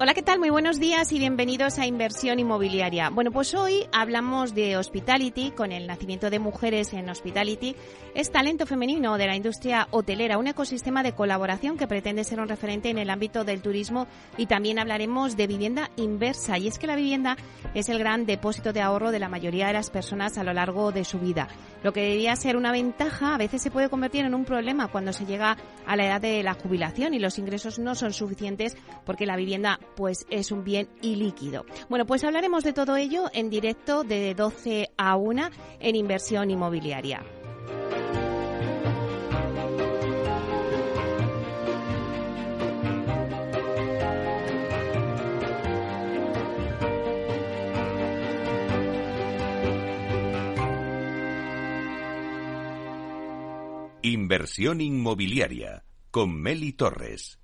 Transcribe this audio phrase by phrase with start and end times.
[0.00, 0.38] hola, ¿qué tal?
[0.38, 3.10] Muy buenos días y bienvenidos a Inversión Inmobiliaria.
[3.10, 7.74] Bueno, pues hoy hablamos de Hospitality, con el nacimiento de mujeres en Hospitality.
[8.14, 12.48] Es talento femenino de la industria hotelera, un ecosistema de colaboración que pretende ser un
[12.48, 16.58] referente en el ámbito del turismo y también hablaremos de vivienda inversa.
[16.58, 17.36] Y es que la vivienda
[17.74, 20.92] es el gran depósito de ahorro de la mayoría de las personas a lo largo
[20.92, 21.48] de su vida.
[21.82, 25.12] Lo que debería ser una ventaja a veces se puede convertir en un problema cuando
[25.12, 29.26] se llega a la edad de la jubilación y los ingresos no son suficientes porque
[29.26, 31.64] la vivienda pues es un bien ilíquido.
[31.88, 35.50] Bueno, pues hablaremos de todo ello en directo de 12 a 1
[35.80, 37.24] en inversión inmobiliaria.
[54.02, 57.38] Inversión inmobiliaria con Meli Torres.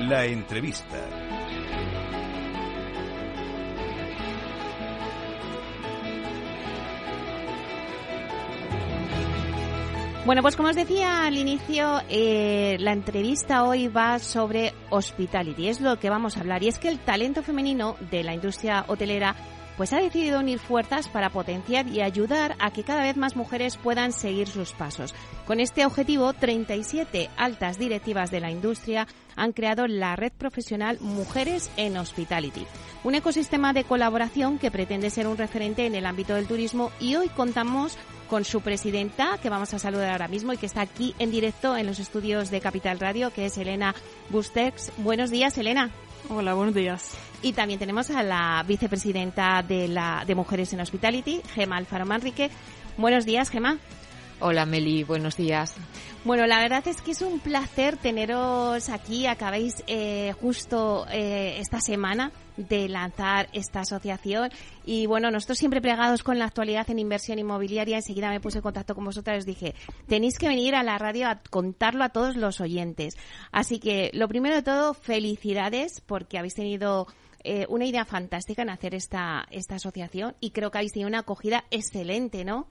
[0.00, 0.96] La entrevista.
[10.24, 15.80] Bueno, pues como os decía al inicio, eh, la entrevista hoy va sobre hospitality, es
[15.80, 16.62] lo que vamos a hablar.
[16.62, 19.34] Y es que el talento femenino de la industria hotelera
[19.78, 23.76] pues ha decidido unir fuerzas para potenciar y ayudar a que cada vez más mujeres
[23.76, 25.14] puedan seguir sus pasos.
[25.46, 29.06] Con este objetivo, 37 altas directivas de la industria
[29.36, 32.66] han creado la red profesional Mujeres en Hospitality,
[33.04, 37.14] un ecosistema de colaboración que pretende ser un referente en el ámbito del turismo y
[37.14, 37.96] hoy contamos
[38.28, 41.76] con su presidenta, que vamos a saludar ahora mismo y que está aquí en directo
[41.76, 43.94] en los estudios de Capital Radio, que es Elena
[44.28, 44.92] Bustex.
[44.98, 45.90] Buenos días, Elena.
[46.30, 47.12] Hola, buenos días.
[47.40, 52.50] Y también tenemos a la vicepresidenta de, la, de Mujeres en Hospitality, Gema Alfaro Manrique.
[52.98, 53.78] Buenos días, Gema.
[54.40, 55.74] Hola Meli, buenos días.
[56.24, 59.26] Bueno, la verdad es que es un placer teneros aquí.
[59.26, 64.50] Acabáis eh, justo eh, esta semana de lanzar esta asociación
[64.84, 68.62] y bueno, nosotros siempre plegados con la actualidad en inversión inmobiliaria, enseguida me puse en
[68.62, 69.74] contacto con vosotras y os dije,
[70.06, 73.16] tenéis que venir a la radio a contarlo a todos los oyentes.
[73.50, 77.08] Así que lo primero de todo, felicidades porque habéis tenido
[77.42, 81.20] eh, una idea fantástica en hacer esta, esta asociación y creo que habéis tenido una
[81.20, 82.68] acogida excelente, ¿no?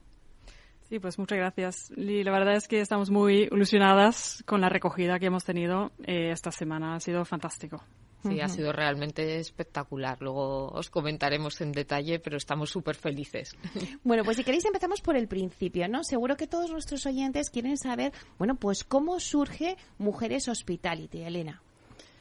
[0.88, 1.92] Sí, pues muchas gracias.
[1.96, 6.30] Y la verdad es que estamos muy ilusionadas con la recogida que hemos tenido eh,
[6.32, 6.94] esta semana.
[6.94, 7.82] Ha sido fantástico.
[8.22, 10.18] Sí, ha sido realmente espectacular.
[10.20, 13.56] Luego os comentaremos en detalle, pero estamos súper felices.
[14.02, 16.02] Bueno, pues si queréis empezamos por el principio, ¿no?
[16.02, 21.62] Seguro que todos nuestros oyentes quieren saber, bueno, pues cómo surge Mujeres Hospitality, Elena.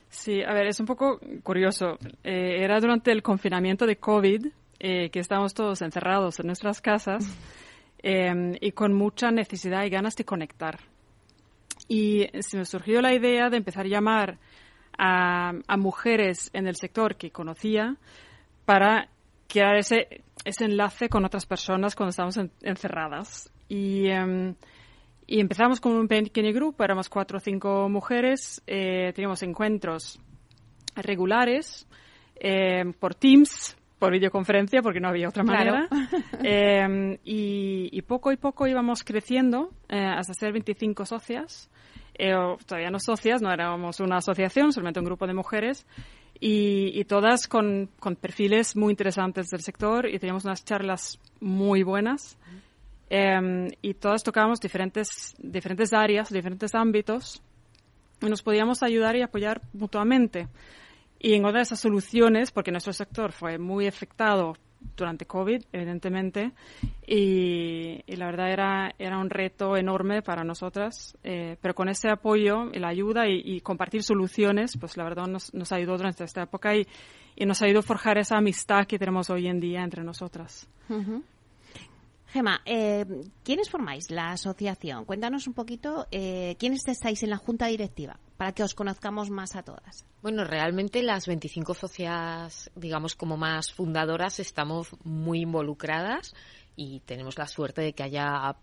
[0.10, 1.98] Sí, a ver, es un poco curioso.
[2.24, 4.48] Eh, era durante el confinamiento de COVID
[4.80, 7.26] eh, que estábamos todos encerrados en nuestras casas.
[8.00, 10.80] Em, y con mucha necesidad y ganas de conectar.
[11.88, 14.38] Y se me surgió la idea de empezar a llamar
[14.98, 17.96] a, mujeres en el sector que conocía
[18.66, 19.10] para
[19.48, 23.52] crear ese, ese enlace con otras personas cuando estábamos encerradas.
[23.70, 24.56] Y, em,
[25.26, 30.20] y, empezamos con un pequeño grupo, éramos cuatro o cinco mujeres, eh, teníamos encuentros
[30.96, 31.88] regulares
[32.36, 35.88] eh, por Teams, por videoconferencia porque no había otra manera.
[36.44, 41.70] Em, y, poco y poco íbamos creciendo eh, hasta ser 25 socias.
[42.18, 42.34] Eh,
[42.66, 45.86] todavía no socias, no éramos una asociación, solamente un grupo de mujeres.
[46.40, 47.90] Y, todas con,
[48.22, 52.38] perfiles muy interesantes del sector y teníamos unas charlas muy buenas.
[53.10, 57.42] Em, y todas tocábamos diferentes, diferentes áreas, diferentes ámbitos
[58.22, 60.48] y nos podíamos ayudar y apoyar mutuamente.
[61.20, 64.54] Y encontrar esas soluciones, porque nuestro sector fue muy afectado
[64.96, 66.52] durante COVID, evidentemente,
[67.06, 72.72] y, la verdad era, era un reto enorme para nosotras, eh, pero con ese apoyo
[72.74, 76.76] y la ayuda y, compartir soluciones, pues la verdad nos, nos ayudó durante esta época
[76.76, 76.88] y,
[77.36, 80.68] y, nos ayudó a forjar esa amistad que tenemos hoy en día entre nosotras.
[82.28, 83.06] Gema, eh,
[83.44, 85.06] ¿quiénes formáis la asociación?
[85.06, 89.56] Cuéntanos un poquito eh, quiénes estáis en la junta directiva para que os conozcamos más
[89.56, 90.06] a todas.
[90.22, 96.36] Bueno, realmente las 25 socias, digamos, como más fundadoras, estamos muy involucradas
[96.76, 98.56] y tenemos la suerte de que haya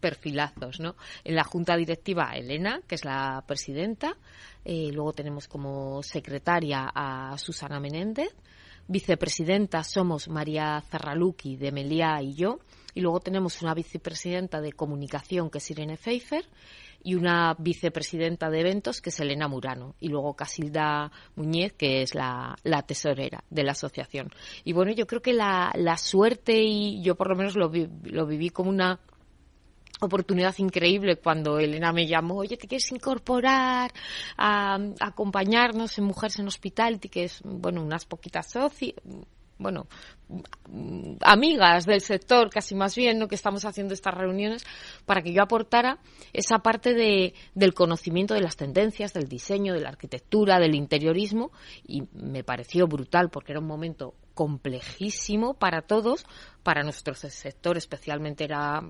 [0.00, 0.96] perfilazos, ¿no?
[1.22, 4.16] En la junta directiva, Elena, que es la presidenta,
[4.64, 8.34] eh, luego tenemos como secretaria a Susana Menéndez,
[8.88, 11.70] vicepresidentas somos María Zarraluki de
[12.22, 12.58] y yo,
[12.94, 16.44] y luego tenemos una vicepresidenta de comunicación que es Irene Pfeiffer
[17.02, 22.14] y una vicepresidenta de eventos que es Elena Murano y luego Casilda Muñez que es
[22.14, 22.56] la,
[22.86, 24.30] tesorera de la asociación.
[24.64, 27.70] Y bueno, yo creo que la, suerte y yo por lo menos lo,
[28.04, 29.00] lo viví como una
[30.04, 33.92] oportunidad increíble cuando Elena me llamó, oye, ¿te quieres incorporar
[34.36, 37.08] a, acompañarnos en Mujeres en Hospitality?
[37.08, 38.96] Que es, bueno, unas poquitas socias,
[39.62, 39.86] bueno,
[41.20, 43.28] amigas del sector, casi más bien, ¿no?
[43.28, 44.64] que estamos haciendo estas reuniones,
[45.06, 45.98] para que yo aportara
[46.32, 51.52] esa parte de, del conocimiento de las tendencias, del diseño, de la arquitectura, del interiorismo,
[51.86, 56.24] y me pareció brutal porque era un momento complejísimo para todos,
[56.62, 58.82] para nuestro sector especialmente era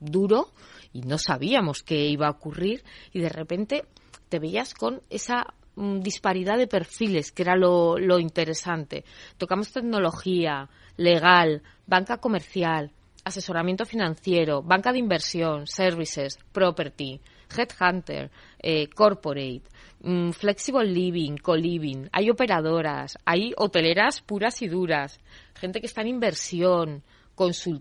[0.00, 0.52] duro
[0.92, 2.84] y no sabíamos qué iba a ocurrir.
[3.12, 3.84] Y de repente
[4.28, 9.04] te veías con esa mm, disparidad de perfiles, que era lo, lo interesante.
[9.36, 12.90] Tocamos tecnología, legal, banca comercial,
[13.24, 17.20] asesoramiento financiero, banca de inversión, services, property,
[17.56, 19.62] headhunter, eh, corporate,
[20.00, 25.20] mm, flexible living, co-living, hay operadoras, hay hoteleras puras y duras,
[25.54, 27.02] gente que está en inversión,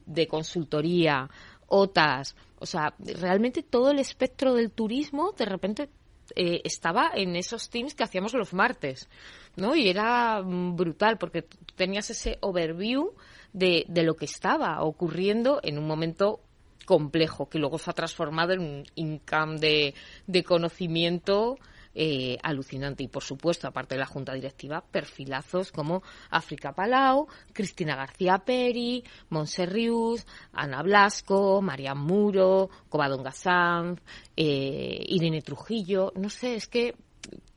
[0.06, 1.30] de consultoría,
[1.68, 5.90] OTAS, o sea, realmente todo el espectro del turismo de repente
[6.36, 9.10] eh, estaba en esos teams que hacíamos los martes,
[9.56, 9.76] ¿no?
[9.76, 11.46] Y era brutal porque
[11.76, 13.14] tenías ese overview
[13.54, 16.42] de, de lo que estaba ocurriendo en un momento
[16.86, 19.94] complejo que luego se ha transformado en un income de,
[20.28, 21.58] de conocimiento
[21.96, 23.04] eh, alucinante.
[23.04, 29.04] Y por supuesto, aparte de la junta directiva, perfilazos como África Palau, Cristina García Peri,
[29.30, 34.02] Monserrius, Ana Blasco, María Muro, Covadonga Sanz,
[34.36, 36.12] eh, Irene Trujillo.
[36.16, 36.96] No sé, es que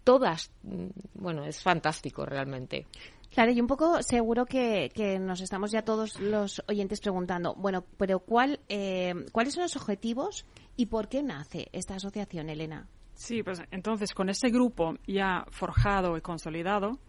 [0.05, 2.87] todas, mm, bueno, es fantástico realmente.
[3.31, 4.91] Claro, y un poco seguro que,
[5.21, 10.47] nos estamos ya todos los oyentes preguntando, bueno, pero ¿cuál, eh, ¿cuáles son los objetivos
[10.77, 12.89] y por qué nace esta asociación, Elena?
[13.19, 17.01] Sí, pues entonces con ese grupo ya forjado y consolidado,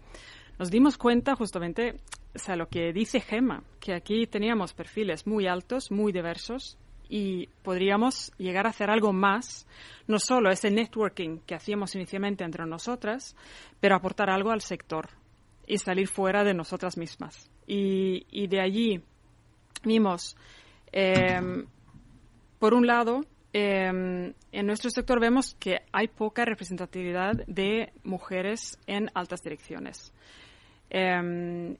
[0.57, 1.97] nos dimos cuenta justamente,
[2.35, 7.45] o sea, lo que dice Gemma, que aquí teníamos perfiles muy altos, muy diversos, y
[7.61, 9.67] podríamos llegar a hacer algo más,
[10.07, 13.35] no solo ese networking que hacíamos inicialmente entre nosotras,
[13.79, 15.09] pero aportar algo al sector
[15.67, 17.51] y salir fuera de nosotras mismas.
[17.67, 19.03] Y, de allí
[19.83, 20.35] vimos,
[20.91, 21.67] em,
[22.57, 23.21] por un lado,
[23.53, 30.13] em, en nuestro sector vemos que hay poca representatividad de mujeres en altas direcciones.
[30.89, 31.77] Em,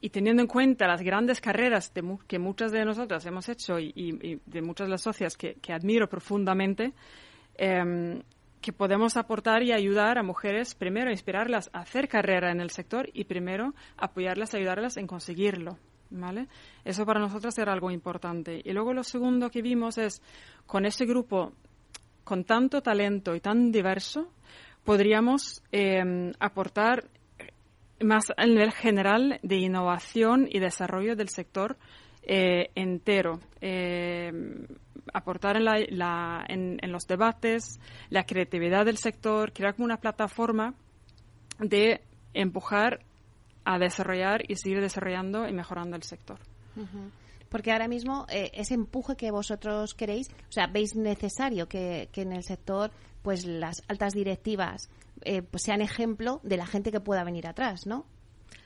[0.00, 1.92] y teniendo en cuenta las grandes carreras
[2.26, 6.94] que muchas de nosotras hemos hecho y, de muchas de las socias que, admiro profundamente,
[8.60, 13.08] que podemos aportar y ayudar a mujeres, primero, inspirarlas a hacer carrera en el sector
[13.12, 15.78] y primero, apoyarlas, ayudarlas en conseguirlo.
[16.10, 16.48] ¿Vale?
[16.84, 18.60] Eso para nosotros era algo importante.
[18.64, 20.20] Y luego lo segundo que vimos es,
[20.66, 21.52] con ese grupo
[22.24, 24.32] con tanto talento y tan diverso,
[24.84, 27.04] podríamos eh, aportar
[28.02, 31.76] más a nivel general de innovación y desarrollo del sector
[32.22, 33.40] eh, entero.
[33.60, 34.32] Eh,
[35.12, 37.80] aportar en, la, en, los debates,
[38.10, 40.74] la creatividad del sector, crear como una plataforma
[41.58, 42.00] de
[42.32, 43.00] empujar
[43.64, 46.38] a desarrollar y seguir desarrollando y mejorando el sector.
[47.48, 52.32] Porque ahora mismo eh, ese empuje que vosotros queréis, o sea, veis necesario que, en
[52.32, 52.90] el sector
[53.22, 54.88] pues las altas directivas
[55.22, 58.06] eh, pues sean ejemplo de la gente que pueda venir atrás, ¿no?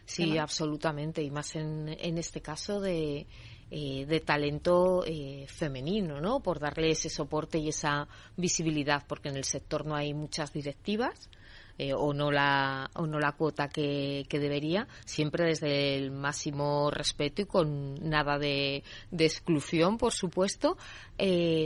[0.06, 3.26] Sí, absolutamente, y más en, en este caso de,
[3.70, 6.40] eh, de talento eh, femenino, ¿no?
[6.40, 11.28] Por darle ese soporte y esa visibilidad, porque en el sector no hay muchas directivas.
[11.76, 16.88] Eh, o no la o no la cuota que, que, debería siempre desde el máximo
[16.92, 20.76] respeto y con nada de, de exclusión por supuesto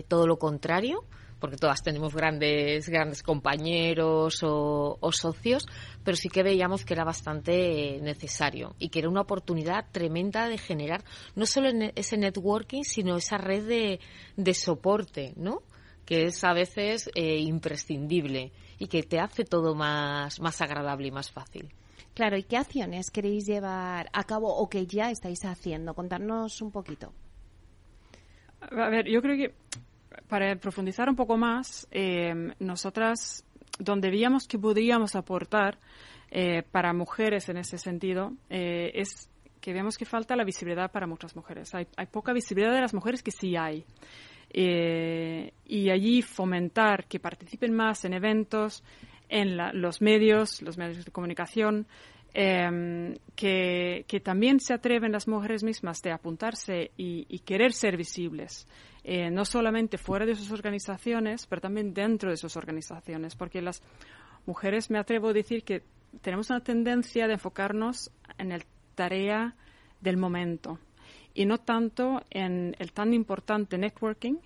[0.08, 1.04] todo lo contrario
[1.38, 5.66] porque todas tenemos grandes, grandes compañeros o, socios,
[6.04, 10.58] pero sí que veíamos que era bastante necesario y que era una oportunidad tremenda de
[10.58, 14.00] generar no solo ese networking, sino esa red de,
[14.36, 15.62] de soporte, ¿no?
[16.04, 21.10] que es a veces eh, imprescindible y que te hace todo más, más agradable y
[21.10, 21.72] más fácil.
[22.14, 25.94] Claro, ¿y qué acciones queréis llevar a cabo o que ya estáis haciendo?
[25.94, 27.12] Contarnos un poquito.
[28.60, 29.54] A ver, yo creo que
[30.28, 33.44] para profundizar un poco más, eh, nosotras,
[33.78, 35.78] donde veíamos que podríamos aportar
[36.30, 39.30] eh, para mujeres en ese sentido, eh, es
[39.60, 41.74] que vemos que falta la visibilidad para muchas mujeres.
[41.74, 43.84] Hay, poca visibilidad de las mujeres que sí hay.
[44.52, 48.82] Y allí fomentar que participen más en eventos,
[49.28, 51.86] en los medios, los medios de comunicación,
[52.32, 58.66] em, que, también se atreven las mujeres mismas de apuntarse y, querer ser visibles,
[59.04, 63.82] eh, no solamente fuera de sus organizaciones, pero también dentro de sus organizaciones, porque las
[64.46, 65.82] mujeres, me atrevo a decir que
[66.22, 68.58] tenemos una tendencia de enfocarnos en la
[68.94, 69.54] tarea
[70.00, 70.78] del momento
[71.38, 74.38] y no tanto en el tan importante networking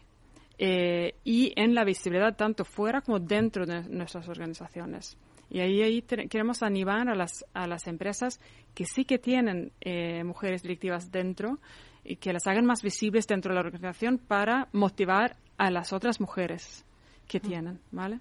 [0.58, 5.16] eh, y en la visibilidad tanto fuera como dentro de nuestras organizaciones.
[5.48, 8.40] Y ahí, ahí queremos animar a las, a las empresas
[8.74, 11.60] que sí que tienen eh, mujeres directivas dentro
[12.04, 16.20] y que las hagan más visibles dentro de la organización para motivar a las otras
[16.20, 16.84] mujeres
[17.26, 18.20] que tienen, ¿vale?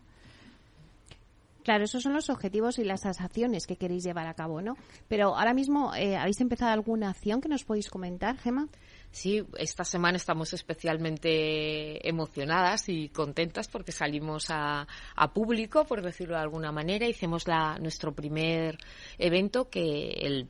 [1.63, 4.75] Claro, esos son los objetivos y las acciones que queréis llevar a cabo, ¿no?
[5.07, 8.67] Pero ahora mismo, eh, ¿habéis empezado alguna acción que nos podéis comentar, Gema?
[9.11, 14.87] Sí, esta semana estamos especialmente emocionadas y contentas porque salimos a,
[15.33, 17.05] público, por decirlo de alguna manera.
[17.05, 18.77] Hicimos la, nuestro primer
[19.17, 20.47] evento que el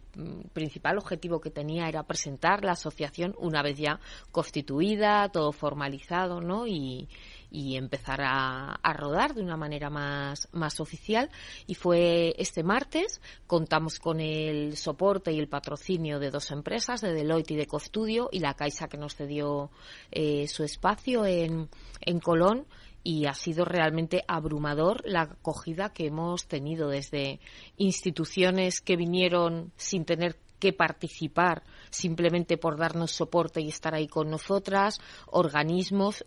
[0.53, 3.99] principal objetivo que tenía era presentar la asociación una vez ya
[4.31, 6.67] constituida, todo formalizado, ¿no?
[6.67, 7.09] Y,
[7.51, 11.29] y empezar a, rodar de una manera más, más oficial.
[11.67, 17.13] Y fue este martes, contamos con el soporte y el patrocinio de dos empresas, de
[17.13, 19.69] Deloitte y de Costudio, y la Caixa que nos cedió
[20.11, 22.65] eh, su espacio en, en Colón
[23.03, 27.39] y ha sido realmente abrumador la acogida que hemos tenido desde
[27.77, 34.29] instituciones que vinieron sin tener que participar simplemente por darnos soporte y estar ahí con
[34.29, 36.23] nosotras, organismos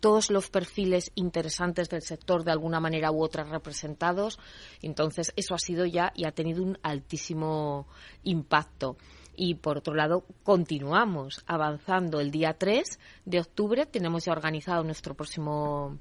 [0.00, 4.38] todos los perfiles interesantes del sector de alguna manera u otra representados.
[4.82, 7.86] Entonces, eso ha sido ya y ha tenido un altísimo
[8.22, 8.96] impacto.
[9.36, 12.20] Y por otro lado, continuamos avanzando.
[12.20, 15.98] El día 3 de octubre tenemos ya organizado nuestro próximo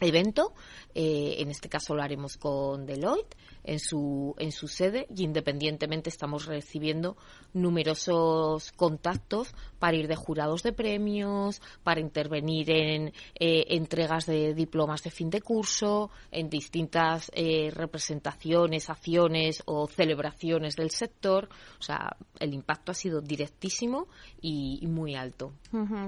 [0.00, 0.52] evento.
[0.94, 6.10] Eh, en este caso lo haremos con Deloitte en su, en su sede y independientemente
[6.10, 7.16] estamos recibiendo
[7.52, 15.02] numerosos contactos para ir de jurados de premios, para intervenir en eh, entregas de diplomas
[15.02, 21.48] de fin de curso, en distintas eh, representaciones, acciones o celebraciones del sector.
[21.78, 24.08] O sea, el impacto ha sido directísimo
[24.40, 25.52] y, muy alto.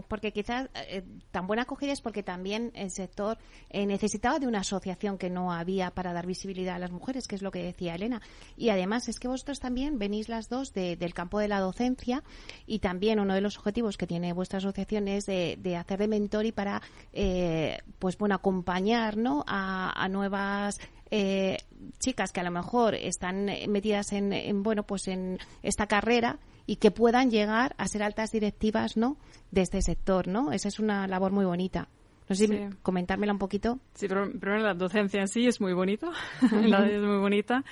[0.08, 3.38] porque quizás eh, tan buena acogida es porque también el sector
[3.72, 7.42] necesitaba de una asociación que no había para dar visibilidad a las mujeres, que es
[7.46, 8.20] lo que decía Elena.
[8.56, 12.22] Y además es que vosotros también venís las dos del campo de la docencia
[12.66, 16.44] y también uno de los objetivos que tiene vuestra asociación es de, hacer de mentor
[16.44, 19.44] y para, eh, pues bueno, acompañar ¿no?
[19.46, 20.78] a, nuevas
[21.10, 21.58] eh,
[21.98, 26.90] chicas que a lo mejor están metidas en, bueno pues en esta carrera y que
[26.90, 29.16] puedan llegar a ser altas directivas no
[29.50, 31.88] de este sector no esa es una labor muy bonita
[32.28, 33.78] no sé si comentármela un poquito.
[33.94, 36.10] Sí, pero primero la docencia en sí es muy bonito,
[36.50, 37.62] la es muy bonita.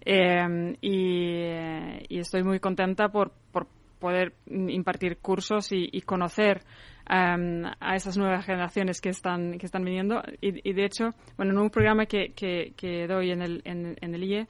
[0.00, 3.66] Em, y, estoy muy contenta por, por
[3.98, 6.62] poder impartir cursos y, conocer
[7.08, 10.22] em, a esas nuevas generaciones que están, que están viniendo.
[10.40, 14.46] Y, de hecho, bueno, en un programa que, que, doy en el, en, el IE,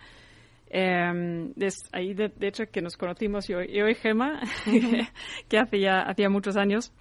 [0.70, 1.52] em,
[1.92, 4.40] ahí de, hecho que nos conocimos yo, yo y Gema,
[5.48, 6.92] que hacía, hacía muchos años,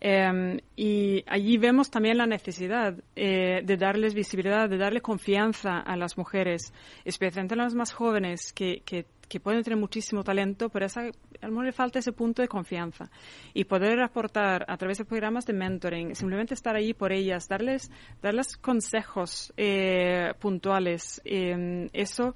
[0.00, 5.96] Em, y allí vemos también la necesidad eh, de darles visibilidad, de darle confianza a
[5.96, 6.72] las mujeres,
[7.04, 9.06] especialmente a las más jóvenes que, que,
[9.40, 11.02] pueden tener muchísimo talento, pero esa,
[11.42, 13.10] a lo le falta ese punto de confianza.
[13.54, 17.90] Y poder aportar a través de programas de mentoring, simplemente estar allí por ellas, darles,
[18.22, 22.34] darles consejos eh, puntuales, em, eso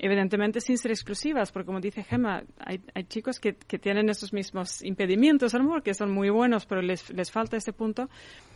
[0.00, 4.32] evidentemente sin ser exclusivas, porque como dice Gemma, hay, hay chicos que, que, tienen esos
[4.32, 8.08] mismos impedimentos, a lo mejor, que son muy buenos, pero les, les falta este punto.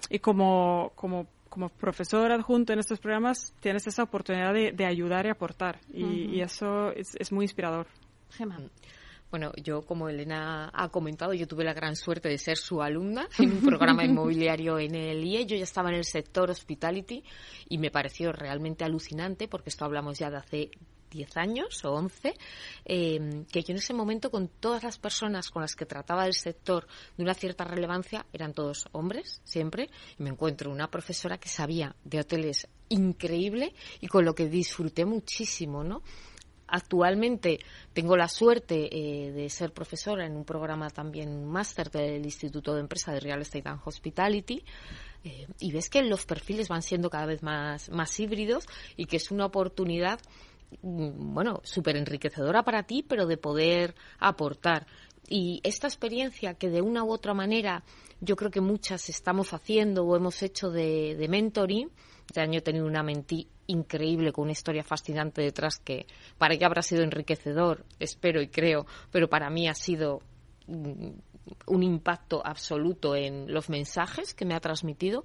[0.08, 5.26] Y como, como, como profesor adjunto en estos programas, tienes esa oportunidad de, de ayudar
[5.26, 5.80] y aportar.
[5.92, 7.86] Y, y eso es, es, muy inspirador.
[8.30, 8.58] Gemma.
[9.30, 13.28] Bueno, yo, como Elena ha comentado, yo tuve la gran suerte de ser su alumna
[13.38, 15.44] en un programa inmobiliario en el IE.
[15.44, 17.22] Yo ya estaba en el sector hospitality
[17.68, 20.70] y me pareció realmente alucinante, porque esto hablamos ya de hace
[21.14, 22.34] 10 años o 11,
[22.84, 26.34] eh, que yo en ese momento con todas las personas con las que trataba del
[26.34, 31.48] sector de una cierta relevancia eran todos hombres, siempre, y me encuentro una profesora que
[31.48, 36.02] sabía de hoteles increíble y con lo que disfruté muchísimo, ¿no?
[36.66, 37.60] Actualmente
[37.92, 42.80] tengo la suerte eh, de ser profesora en un programa también, máster del Instituto de
[42.80, 44.64] Empresa de Real Estate and Hospitality,
[45.24, 48.66] eh, y ves que los perfiles van siendo cada vez más, más híbridos
[48.96, 50.20] y que es una oportunidad
[50.82, 54.86] bueno, súper enriquecedora para ti, pero de poder aportar.
[55.28, 57.82] Y esta experiencia que de una u otra manera
[58.20, 61.90] yo creo que muchas estamos haciendo o hemos hecho de, mentoring,
[62.26, 66.06] Este año he tenido una mentí increíble con una historia fascinante detrás que
[66.38, 70.20] para ella habrá sido enriquecedor, espero y creo, pero para mí ha sido
[70.66, 71.10] mm,
[71.66, 75.24] un impacto absoluto en los mensajes que me ha transmitido.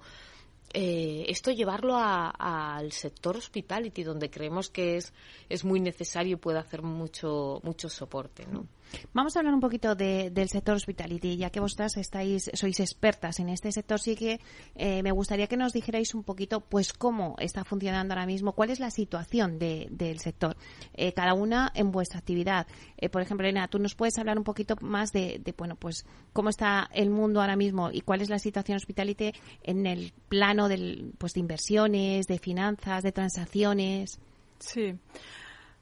[0.73, 5.13] Eh, esto llevarlo al sector hospitality, donde creemos que es,
[5.49, 8.45] es muy necesario y puede hacer mucho, mucho soporte.
[8.45, 8.67] ¿no?
[9.13, 13.49] Vamos a hablar un poquito del sector hospitality, ya que vosotras estáis, sois expertas en
[13.49, 14.39] este sector, sí que
[14.75, 18.69] eh, me gustaría que nos dijerais un poquito, pues, cómo está funcionando ahora mismo, cuál
[18.69, 20.55] es la situación del sector,
[20.93, 22.67] eh, cada una en vuestra actividad.
[22.97, 26.49] Eh, por ejemplo, Elena, tú nos puedes hablar un poquito más de, bueno, pues, cómo
[26.49, 29.31] está el mundo ahora mismo y cuál es la situación hospitality
[29.63, 34.19] en el plano del, pues, de inversiones, de finanzas, de transacciones.
[34.59, 34.95] Sí.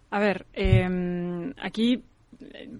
[0.09, 2.03] A ver, em, aquí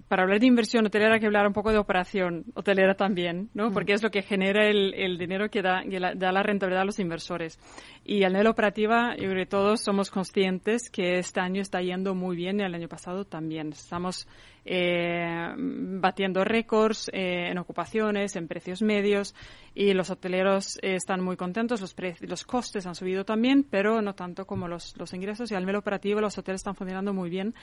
[0.08, 3.70] para hablar de inversión hotelera hay que hablar un poco de operación hotelera también, ¿no?
[3.70, 3.72] Mm.
[3.72, 5.82] Porque es lo que genera el, dinero que da,
[6.14, 7.58] da, la rentabilidad a los inversores.
[8.04, 12.14] Y a nivel operativa, yo creo que todos somos conscientes que este año está yendo
[12.14, 13.70] muy bien y el año pasado también.
[13.70, 14.28] Estamos
[14.70, 19.34] eh, batiendo récords eh, en ocupaciones, en precios medios
[19.74, 21.80] y los hoteleros eh, están muy contentos.
[21.80, 25.76] Los, los costes han subido también, pero no tanto como los, ingresos y al nivel
[25.76, 27.54] operativo los hoteles están funcionando muy bien,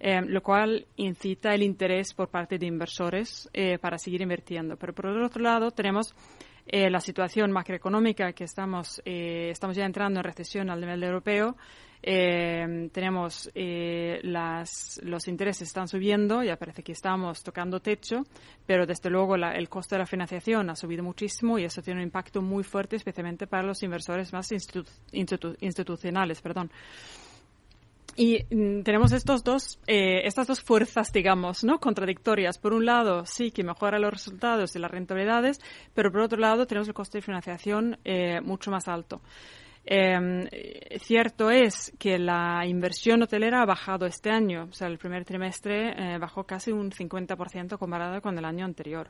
[0.00, 3.48] lo cual incita el interés por parte de inversores
[3.80, 4.76] para seguir invirtiendo.
[4.76, 6.14] Pero por el otro lado tenemos
[6.66, 11.56] la situación macroeconómica que estamos, estamos ya entrando en recesión al nivel europeo
[12.02, 18.24] eh, tenemos eh, las, los intereses están subiendo, ya parece que estamos tocando techo,
[18.66, 22.06] pero desde luego el costo de la financiación ha subido muchísimo y eso tiene un
[22.06, 24.50] impacto muy fuerte, especialmente para los inversores más
[25.12, 26.40] institucionales.
[26.40, 26.70] Perdón.
[28.16, 31.78] Y mm, tenemos estos dos, eh, estas dos fuerzas, digamos, ¿no?
[31.78, 32.58] contradictorias.
[32.58, 35.60] Por un lado, sí que mejora los resultados y las rentabilidades,
[35.94, 39.20] pero por otro lado tenemos el coste de financiación eh, mucho más alto.
[39.84, 45.24] Eh, cierto es que la inversión hotelera ha bajado este año, o sea, el primer
[45.24, 49.08] trimestre eh, bajó casi un 50% comparado con el año anterior.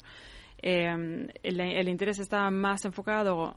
[0.63, 3.57] Em, el, interés está más enfocado,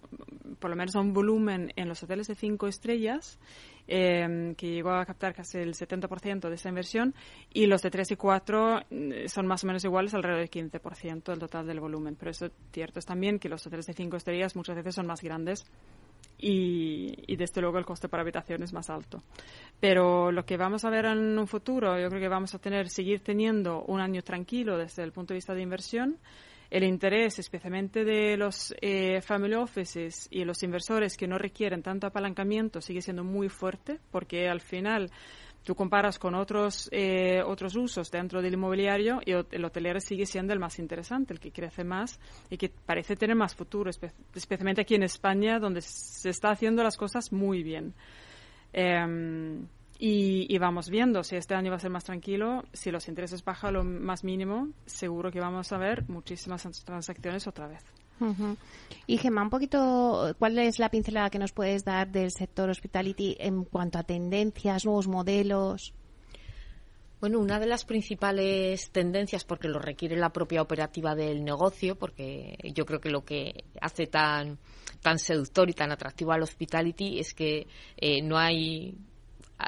[0.60, 3.40] por lo menos a un volumen, en los hoteles de cinco estrellas,
[3.88, 7.14] em, que llegó a captar casi el 70% de esa inversión,
[7.54, 11.32] y los de tres y cuatro mm, son más o menos iguales, alrededor del 15%
[11.32, 12.16] del total del volumen.
[12.16, 15.22] Pero eso cierto es también que los hoteles de cinco estrellas muchas veces son más
[15.22, 15.66] grandes
[16.38, 19.24] y, desde luego el coste por habitación es más alto.
[19.80, 22.90] Pero lo que vamos a ver en un futuro, yo creo que vamos a tener,
[22.90, 26.18] seguir teniendo un año tranquilo desde el punto de vista de inversión.
[26.74, 32.08] El interés, especialmente de los eh, family offices y los inversores que no requieren tanto
[32.08, 35.12] apalancamiento, sigue siendo muy fuerte porque al final
[35.62, 40.52] tú comparas con otros, eh, otros usos dentro del inmobiliario y el hotelero sigue siendo
[40.52, 44.96] el más interesante, el que crece más y que parece tener más futuro, especialmente aquí
[44.96, 47.94] en España, donde se está haciendo las cosas muy bien.
[48.74, 49.68] Em,
[50.00, 53.74] y, vamos viendo si este año va a ser más tranquilo, si los intereses bajan
[53.74, 57.84] lo más mínimo, seguro que vamos a ver muchísimas transacciones otra vez.
[59.06, 63.36] Y Gemma, un poquito, ¿cuál es la pincelada que nos puedes dar del sector hospitality
[63.40, 65.94] en cuanto a tendencias, nuevos modelos?
[67.20, 72.58] Bueno, una de las principales tendencias, porque lo requiere la propia operativa del negocio, porque
[72.74, 74.58] yo creo que lo que hace tan,
[75.02, 78.98] tan seductor y tan atractivo al hospitality es que eh, no hay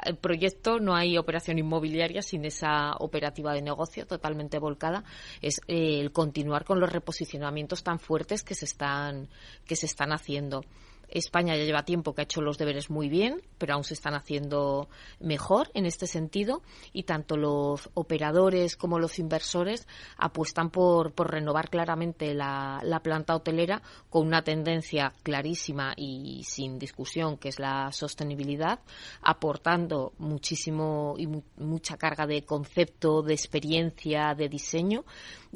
[0.04, 5.04] el proyecto no hay operación inmobiliaria sin esa operativa de negocio totalmente volcada.
[5.40, 9.28] Es eh, el continuar con los reposicionamientos tan fuertes que se están,
[9.64, 10.64] que se están haciendo.
[11.08, 14.14] España ya lleva tiempo que ha hecho los deberes muy bien, pero aún se están
[14.14, 14.88] haciendo
[15.20, 21.70] mejor en este sentido y tanto los operadores como los inversores apuestan por, por renovar
[21.70, 27.92] claramente la, la, planta hotelera con una tendencia clarísima y sin discusión que es la
[27.92, 28.80] sostenibilidad,
[29.22, 35.04] aportando muchísimo y mucha carga de concepto, de experiencia, de diseño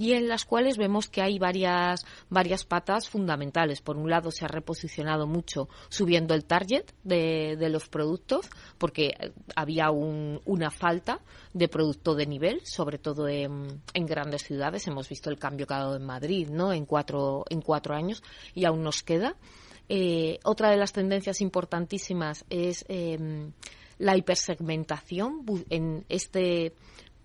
[0.00, 3.82] y en las cuales vemos que hay varias, varias patas fundamentales.
[3.82, 9.12] Por un lado, se ha reposicionado mucho subiendo el target de, de los productos, porque
[9.54, 11.20] había un, una falta
[11.52, 14.86] de producto de nivel, sobre todo en, en, grandes ciudades.
[14.86, 16.72] Hemos visto el cambio que ha dado en Madrid, ¿no?
[16.72, 18.22] En cuatro, en cuatro años
[18.54, 19.36] y aún nos queda.
[19.90, 23.50] Eh, otra de las tendencias importantísimas es eh,
[23.98, 26.72] la hipersegmentación en este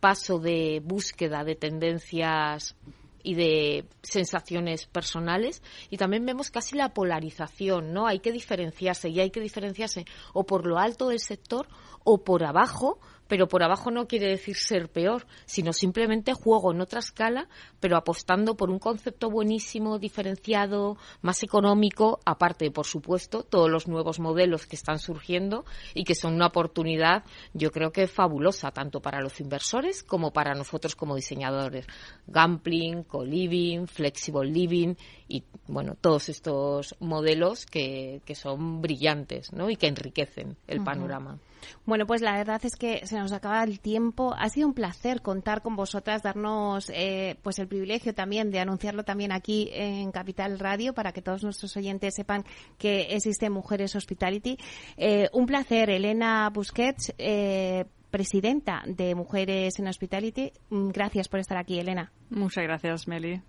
[0.06, 2.76] paso de búsqueda de tendencias
[3.24, 8.06] y de sensaciones personales y también vemos casi la polarización, ¿no?
[8.06, 11.68] Hay que diferenciarse y hay que diferenciarse o por lo alto del sector
[12.04, 16.82] o por abajo pero por abajo no quiere decir ser peor, sino simplemente juego en
[16.82, 17.48] otra escala,
[17.80, 24.20] pero apostando por un concepto buenísimo, diferenciado, más económico, aparte, por supuesto, todos los nuevos
[24.20, 29.22] modelos que están surgiendo y que son una oportunidad, yo creo que fabulosa, tanto para
[29.22, 31.88] los inversores como para nosotros como diseñadores.
[32.28, 34.96] Gambling, co-living, flexible living
[35.28, 39.70] y, bueno, todos estos modelos que, que son brillantes, ¿no?
[39.70, 41.40] Y que enriquecen el panorama.
[41.86, 44.34] Bueno, pues la verdad es que se nos acaba el tiempo.
[44.38, 49.04] Ha sido un placer contar con vosotras, darnos eh, pues el privilegio también de anunciarlo
[49.04, 52.46] también aquí en Capital Radio para que todos nuestros oyentes sepan
[52.78, 54.58] que existe Mujeres Hospitality.
[54.98, 57.14] Eh, un placer, Elena Busquets.
[57.18, 60.54] Eh, presidenta de Mujeres en Hospitality.
[60.70, 62.14] Mm, gracias por estar aquí, Elena.
[62.30, 63.42] Muchas gracias, Meli.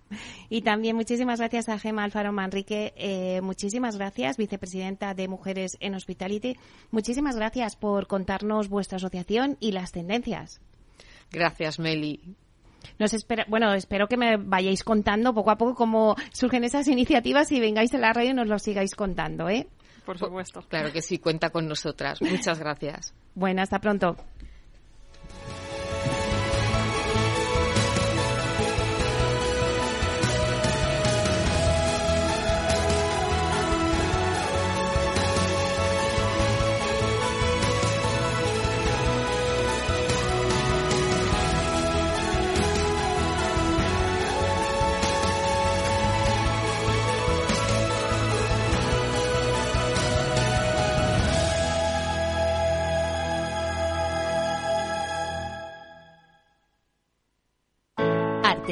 [0.49, 2.93] Y también muchísimas gracias a Gema Alfaro Manrique.
[2.97, 6.57] Eh, muchísimas gracias, vicepresidenta de Mujeres en Hospitality.
[6.91, 10.59] Muchísimas gracias por contarnos vuestra asociación y las tendencias.
[11.31, 12.35] Gracias, Meli.
[12.99, 17.53] Nos espera, bueno, espero que me vayáis contando poco a poco cómo surgen esas iniciativas
[17.53, 19.69] y vengáis a la radio y nos lo sigáis contando, ¿eh?
[20.05, 20.61] Por supuesto.
[20.67, 22.21] Claro que sí, cuenta con nosotras.
[22.21, 23.13] Muchas gracias.
[23.33, 24.15] Bueno, hasta pronto.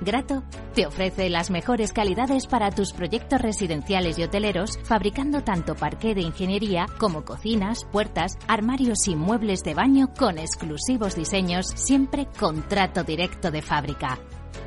[0.00, 0.42] Grato
[0.74, 6.22] te ofrece las mejores calidades para tus proyectos residenciales y hoteleros, fabricando tanto parqué de
[6.22, 13.04] ingeniería como cocinas, puertas, armarios y muebles de baño con exclusivos diseños, siempre con trato
[13.04, 14.18] directo de fábrica.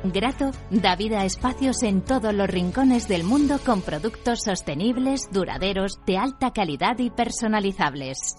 [0.04, 5.98] Grato da vida a espacios en todos los rincones del mundo con productos sostenibles, duraderos,
[6.06, 8.36] de alta calidad y personalizables.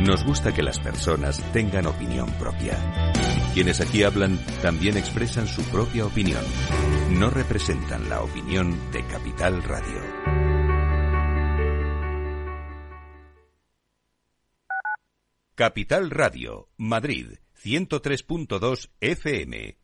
[0.00, 2.76] Nos gusta que las personas tengan opinión propia.
[3.54, 6.42] Quienes aquí hablan también expresan su propia opinión.
[7.10, 10.00] No representan la opinión de Capital Radio.
[15.54, 17.28] Capital Radio, Madrid,
[17.62, 19.83] 103.2 FM.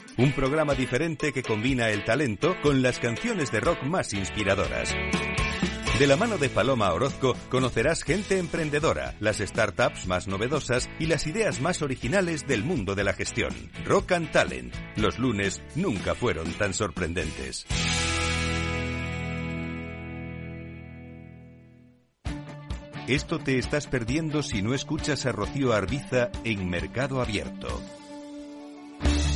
[0.17, 4.93] Un programa diferente que combina el talento con las canciones de rock más inspiradoras.
[5.99, 11.27] De la mano de Paloma Orozco conocerás gente emprendedora, las startups más novedosas y las
[11.27, 13.53] ideas más originales del mundo de la gestión.
[13.85, 14.73] Rock and Talent.
[14.97, 17.65] Los lunes nunca fueron tan sorprendentes.
[23.07, 27.67] Esto te estás perdiendo si no escuchas a Rocío Arbiza en Mercado Abierto.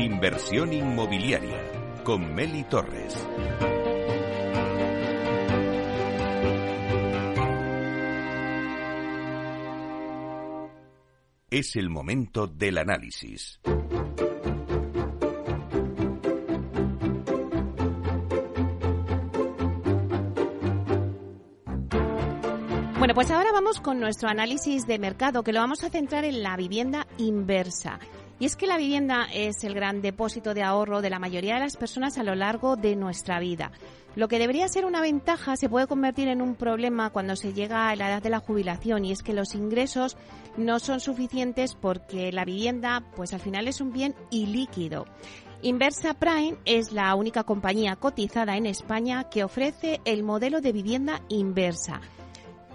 [0.00, 3.14] Inversión inmobiliaria con Meli Torres.
[11.50, 13.60] Es el momento del análisis.
[22.98, 26.42] Bueno, pues ahora vamos con nuestro análisis de mercado, que lo vamos a centrar en
[26.42, 27.98] la vivienda inversa.
[28.40, 31.60] Y es que la vivienda es el gran depósito de ahorro de la mayoría de
[31.60, 33.70] las personas a lo largo de nuestra vida.
[34.16, 37.90] Lo que debería ser una ventaja se puede convertir en un problema cuando se llega
[37.90, 40.16] a la edad de la jubilación y es que los ingresos
[40.56, 45.04] no son suficientes porque la vivienda pues al final es un bien ilíquido.
[45.60, 51.20] Inversa Prime es la única compañía cotizada en España que ofrece el modelo de vivienda
[51.28, 52.00] inversa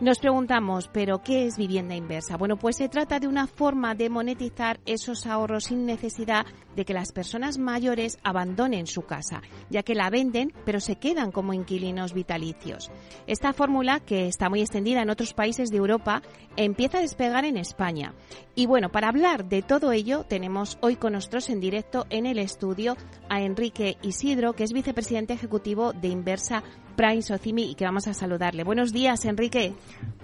[0.01, 2.35] nos preguntamos, ¿pero qué es vivienda inversa?
[2.35, 6.93] Bueno, pues se trata de una forma de monetizar esos ahorros sin necesidad de que
[6.93, 12.13] las personas mayores abandonen su casa, ya que la venden, pero se quedan como inquilinos
[12.13, 12.91] vitalicios.
[13.25, 16.21] Esta fórmula, que está muy extendida en otros países de Europa,
[16.57, 18.13] empieza a despegar en España.
[18.53, 22.39] Y bueno, para hablar de todo ello, tenemos hoy con nosotros en directo en el
[22.39, 22.97] estudio
[23.29, 26.63] a Enrique Isidro, que es vicepresidente ejecutivo de Inversa
[26.95, 28.63] Prime Socimi y que vamos a saludarle.
[28.63, 29.73] Buenos días, Enrique.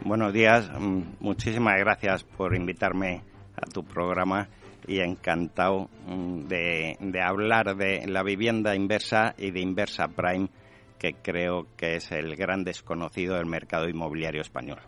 [0.03, 3.23] Buenos días, mm, muchísimas gracias por invitarme
[3.55, 4.49] a tu programa
[4.87, 10.49] y encantado mm, de, de hablar de la vivienda inversa y de Inversa Prime,
[10.97, 14.79] que creo que es el gran desconocido del mercado inmobiliario español.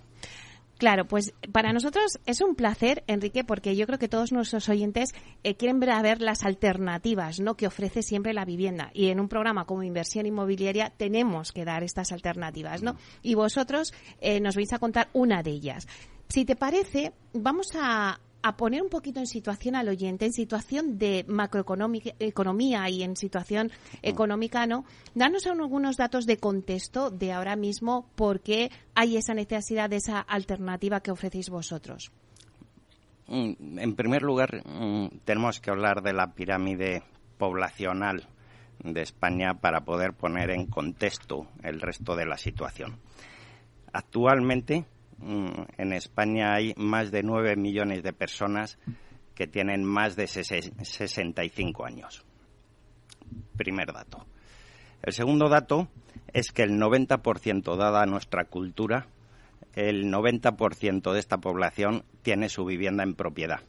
[0.83, 5.15] Claro, pues para nosotros es un placer, Enrique, porque yo creo que todos nuestros oyentes
[5.41, 7.55] eh, quieren ver a ver las alternativas ¿no?
[7.55, 8.91] que ofrece siempre la vivienda.
[8.93, 12.97] Y en un programa como Inversión Inmobiliaria tenemos que dar estas alternativas, ¿no?
[13.21, 15.87] Y vosotros eh, nos vais a contar una de ellas.
[16.27, 20.97] Si te parece, vamos a, a poner un poquito en situación al oyente, en situación
[20.97, 24.85] de macroeconomía y en situación económica, ¿no?
[25.15, 30.19] Danos algunos datos de contexto de ahora mismo por qué hay esa necesidad de esa
[30.19, 32.11] alternativa que ofrecéis vosotros.
[33.27, 37.03] Mm, en primer lugar, mm, tenemos que hablar de la pirámide
[37.37, 38.27] poblacional
[38.83, 42.99] de España para poder poner en contexto el resto de la situación.
[43.93, 44.85] Actualmente,
[45.77, 48.77] en España hay más de 9 millones de personas
[49.35, 52.23] que tienen más de 65 años.
[53.57, 54.25] Primer dato.
[55.01, 55.87] El segundo dato
[56.33, 59.07] es que el 90%, dada nuestra cultura,
[59.75, 63.61] el 90% de esta población tiene su vivienda en propiedad.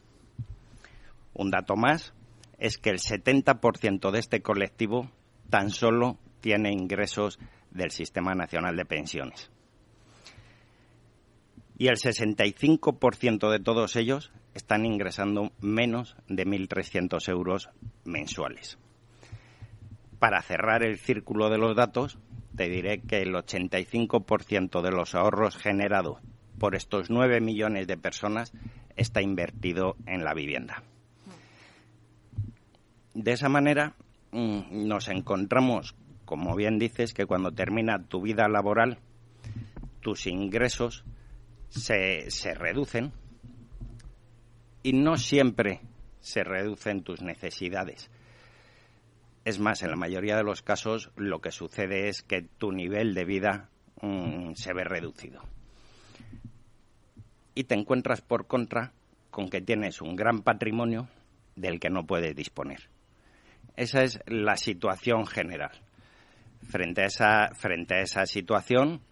[1.33, 2.15] Un dato más
[2.59, 5.11] es que el 70% de este colectivo
[5.51, 7.39] tan solo tiene ingresos
[7.71, 9.51] del Sistema Nacional de Pensiones
[11.77, 17.71] y el 65% de todos ellos están ingresando menos de 1.300 euros
[18.05, 18.79] mensuales.
[20.19, 22.19] Para cerrar el círculo de los datos,
[22.57, 26.19] te diré que el 85% de los ahorros generados
[26.59, 28.53] por estos 9 millones de personas
[28.97, 30.85] está invertido en la vivienda.
[33.13, 33.95] De esa manera
[34.33, 38.99] mm, nos encontramos, como bien dices, que cuando termina tu vida laboral,
[40.01, 41.05] tus ingresos
[41.75, 43.13] se, se reducen
[44.83, 45.81] y no siempre
[46.21, 48.11] se reducen tus necesidades.
[49.45, 53.15] Es más, en la mayoría de los casos lo que sucede es que tu nivel
[53.15, 53.69] de vida
[54.01, 55.43] mm, se ve reducido.
[57.55, 58.93] Y te encuentras por contra
[59.31, 61.09] con que tienes un gran patrimonio
[61.57, 62.89] del que no puedes disponer.
[63.77, 65.73] Esa es la situación general.
[66.63, 69.03] Frente a esa, frente a esa situación,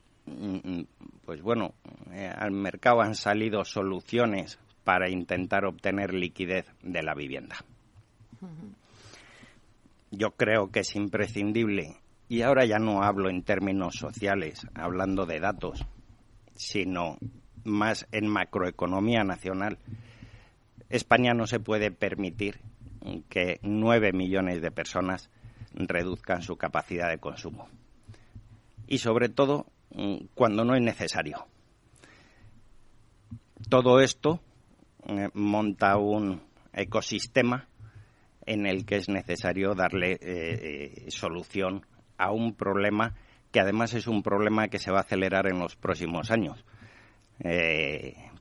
[1.24, 1.74] pues bueno,
[2.12, 7.56] eh, al mercado han salido soluciones para intentar obtener liquidez de la vivienda.
[10.10, 11.96] Yo creo que es imprescindible,
[12.28, 15.84] y ahora ya no hablo en términos sociales, hablando de datos,
[16.54, 17.16] sino
[17.64, 19.78] más en macroeconomía nacional.
[20.90, 22.60] España no se puede permitir
[23.28, 25.30] que nueve millones de personas
[25.74, 27.68] reduzcan su capacidad de consumo.
[28.86, 29.71] Y sobre todo Mm,
[30.34, 31.46] cuando no es necesario.
[33.68, 34.40] Todo esto
[35.06, 37.68] eh, monta un ecosistema
[38.46, 40.18] en el que es necesario darle
[41.08, 41.86] solución
[42.18, 43.14] a un problema
[43.52, 46.64] que además es un problema que se va a acelerar en los próximos años.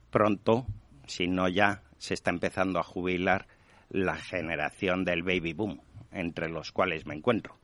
[0.10, 0.66] pronto,
[1.06, 3.46] si no ya, se está empezando a jubilar
[3.90, 7.61] la generación del baby boom, entre los cuales me encuentro.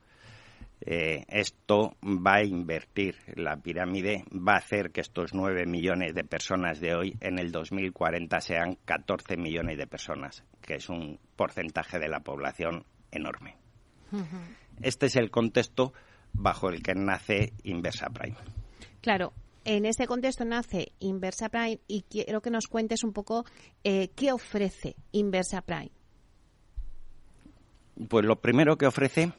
[0.81, 6.23] Eh, esto va a invertir la pirámide, va a hacer que estos 9 millones de
[6.23, 11.97] personas de hoy en el 2040 sean 14 millones de personas, que es un porcentaje
[11.99, 13.55] de la población enorme.
[14.81, 15.93] Este es el contexto
[16.33, 18.37] bajo el que nace Inversa Prime.
[19.01, 19.33] Claro,
[19.65, 23.45] en este contexto nace Inversa Prime y quiero que nos cuentes un poco
[23.83, 25.91] eh, qué ofrece Inversa Prime.
[28.07, 29.33] Pues lo primero que ofrece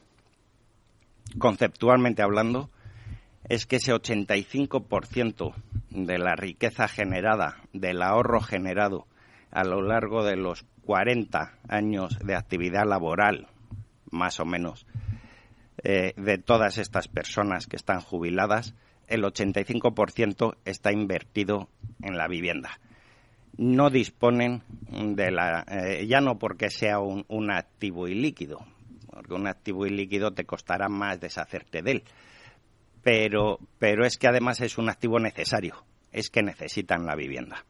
[1.37, 2.69] conceptualmente hablando,
[3.47, 5.53] es que ese 85%
[5.89, 9.07] de la riqueza generada, del ahorro generado
[9.51, 13.47] a lo largo de los 40 años de actividad laboral,
[14.11, 14.85] más o menos,
[15.83, 18.75] eh, de todas estas personas que están jubiladas,
[19.07, 21.69] el 85% está invertido
[22.01, 22.79] en la vivienda.
[23.57, 28.59] No disponen de la, eh, ya no porque sea un, un activo ilíquido,
[29.11, 32.03] porque un activo ilíquido te costará más deshacerte de él.
[33.01, 37.65] Pero, pero es que además es un activo necesario, es que necesitan la vivienda.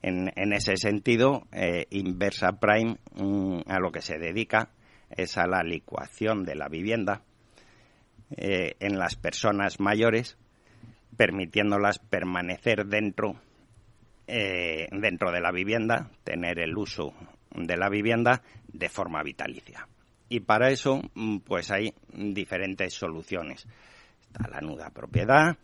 [0.00, 4.70] En, ese sentido, eh, Inversa Prime mm, a lo que se dedica
[5.10, 7.22] es a la licuación de la vivienda
[8.36, 10.38] eh, en las personas mayores,
[11.16, 13.36] permitiéndolas permanecer dentro,
[14.26, 17.12] eh, dentro de la vivienda, tener el uso
[17.54, 18.42] de la vivienda
[18.72, 19.86] de forma vitalicia.
[20.32, 23.66] Y para eso, mm, pues hay diferentes soluciones.
[24.22, 25.58] Está la nuda propiedad,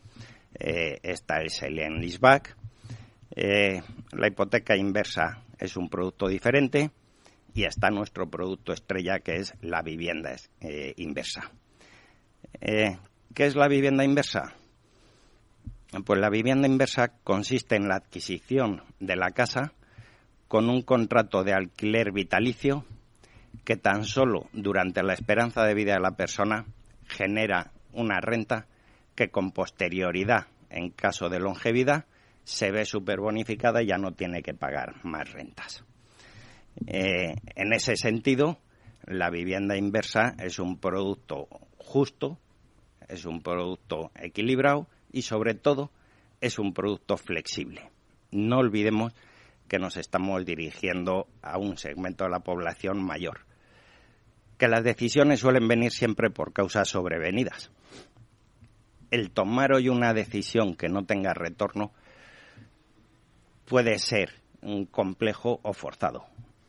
[0.60, 2.54] eh, está el sale and leaseback.
[3.34, 3.80] Eh,
[4.12, 6.90] la hipoteca inversa es un producto diferente
[7.54, 11.50] y está nuestro producto estrella que es la vivienda eh, inversa.
[12.60, 14.52] ¿Qué es la vivienda inversa?
[16.04, 19.72] Pues la vivienda inversa consiste en la adquisición de la casa
[20.46, 22.84] con un contrato de alquiler vitalicio
[23.68, 26.64] que tan solo durante la esperanza de vida de la persona
[27.06, 28.66] genera una renta
[29.14, 32.06] que con posterioridad, en caso de longevidad,
[32.44, 35.84] se ve superbonificada y ya no tiene que pagar más rentas.
[36.86, 38.58] Eh, en ese sentido,
[39.04, 42.38] la vivienda inversa es un producto justo,
[43.06, 45.90] es un producto equilibrado y, sobre todo,
[46.40, 47.90] es un producto flexible.
[48.30, 49.12] No olvidemos
[49.68, 53.46] que nos estamos dirigiendo a un segmento de la población mayor
[54.58, 57.70] que las decisiones suelen venir siempre por causas sobrevenidas.
[59.10, 61.92] El tomar hoy una decisión que no tenga retorno
[63.64, 64.32] puede ser
[64.90, 66.26] complejo o forzado.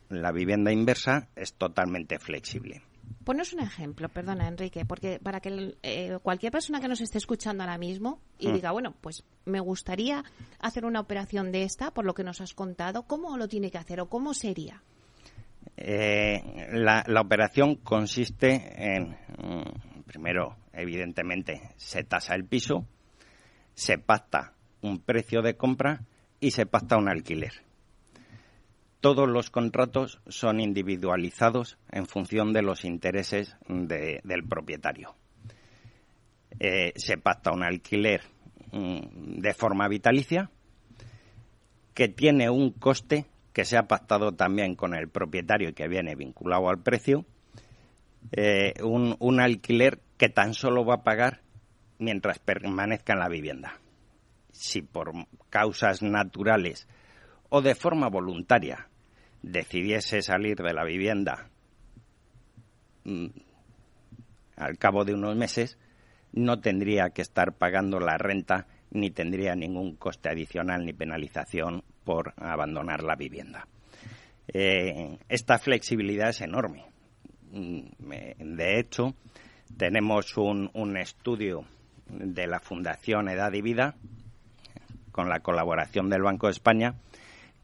[0.08, 2.82] La vivienda inversa es totalmente flexible.
[3.24, 7.62] Ponos un ejemplo, perdona Enrique, porque para que eh, cualquier persona que nos esté escuchando
[7.62, 8.54] ahora mismo y mm.
[8.54, 10.24] diga, bueno, pues me gustaría
[10.58, 13.78] hacer una operación de esta, por lo que nos has contado, ¿cómo lo tiene que
[13.78, 14.82] hacer o cómo sería?
[15.76, 22.86] Eh, la, operación consiste en, mm, primero, evidentemente, se tasa el piso,
[23.74, 26.02] se pacta un precio de compra
[26.38, 27.52] y se pacta un alquiler.
[29.00, 35.14] Todos los contratos son individualizados en función de los intereses del propietario.
[36.58, 38.20] Eh, se pacta un alquiler
[38.72, 40.50] mm, de forma vitalicia
[41.94, 46.68] que tiene un coste que se ha pactado también con el propietario que viene vinculado
[46.68, 47.24] al precio,
[48.32, 51.40] eh, un, alquiler que tan solo va a pagar
[51.98, 53.80] mientras permanezca en la vivienda.
[54.52, 55.12] Si por
[55.48, 56.86] causas naturales
[57.48, 58.88] o de forma voluntaria
[59.42, 61.48] decidiese salir de la vivienda
[63.04, 63.26] mm,
[64.56, 65.78] al cabo de unos meses,
[66.32, 72.34] no tendría que estar pagando la renta ni tendría ningún coste adicional ni penalización por
[72.38, 73.68] abandonar la vivienda.
[74.48, 76.84] Eh, esta flexibilidad es enorme.
[77.52, 77.82] Mm,
[78.56, 79.14] de hecho,
[79.76, 81.64] tenemos un, un estudio
[82.08, 83.94] de la Fundación Edad y Vida,
[85.12, 86.96] con la colaboración del Banco de España,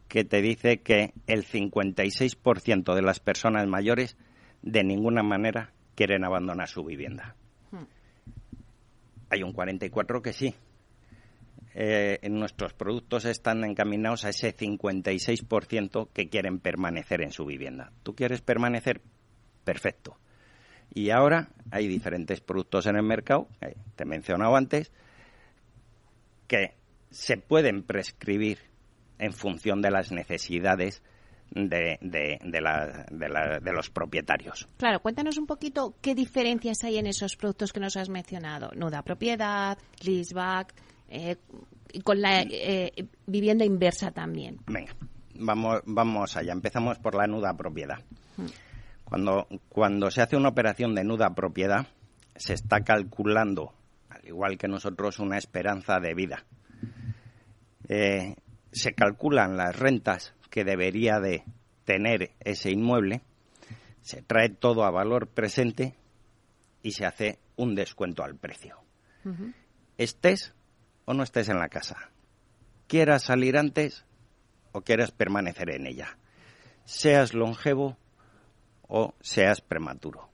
[0.06, 4.16] que te dice que el 56% de las personas mayores
[4.62, 7.34] de ninguna manera quieren abandonar su vivienda.
[7.72, 7.86] Hmm.
[9.28, 10.54] Hay un 44% que sí,
[11.78, 17.92] eh, en nuestros productos están encaminados a ese 56% que quieren permanecer en su vivienda.
[18.02, 19.02] ¿Tú quieres permanecer?
[19.62, 20.16] Perfecto.
[20.94, 24.90] Y ahora hay diferentes productos en el mercado, eh, te he mencionado antes,
[26.46, 26.76] que
[27.10, 28.58] se pueden prescribir
[29.18, 31.02] en función de las necesidades
[31.50, 32.60] de, de, de,
[33.10, 34.66] de, de, los propietarios.
[34.78, 38.70] Claro, cuéntanos un poquito qué diferencias hay en esos productos que nos has mencionado.
[38.74, 40.74] Nuda propiedad, leaseback,
[41.08, 41.36] eh,
[42.02, 42.92] con la eh,
[43.26, 44.58] vivienda inversa también.
[44.66, 44.94] Venga,
[45.34, 46.52] vamos, vamos allá.
[46.52, 47.98] Empezamos por la nuda propiedad.
[48.36, 48.46] Hmm.
[49.04, 51.86] Cuando, cuando se hace una operación de nuda propiedad,
[52.34, 53.72] se está calculando,
[54.08, 56.44] al igual que nosotros, una esperanza de vida.
[57.88, 58.34] Eh,
[58.72, 61.44] se calculan las rentas que debería de
[61.84, 63.22] tener ese inmueble,
[64.02, 65.94] se trae todo a valor presente
[66.82, 68.76] y se hace un descuento al precio.
[69.98, 70.54] Estés
[71.06, 72.10] o no estés en la casa,
[72.86, 74.04] quieras salir antes
[74.72, 76.18] o quieras permanecer en ella,
[76.84, 77.96] seas longevo
[78.86, 80.28] o seas prematuro,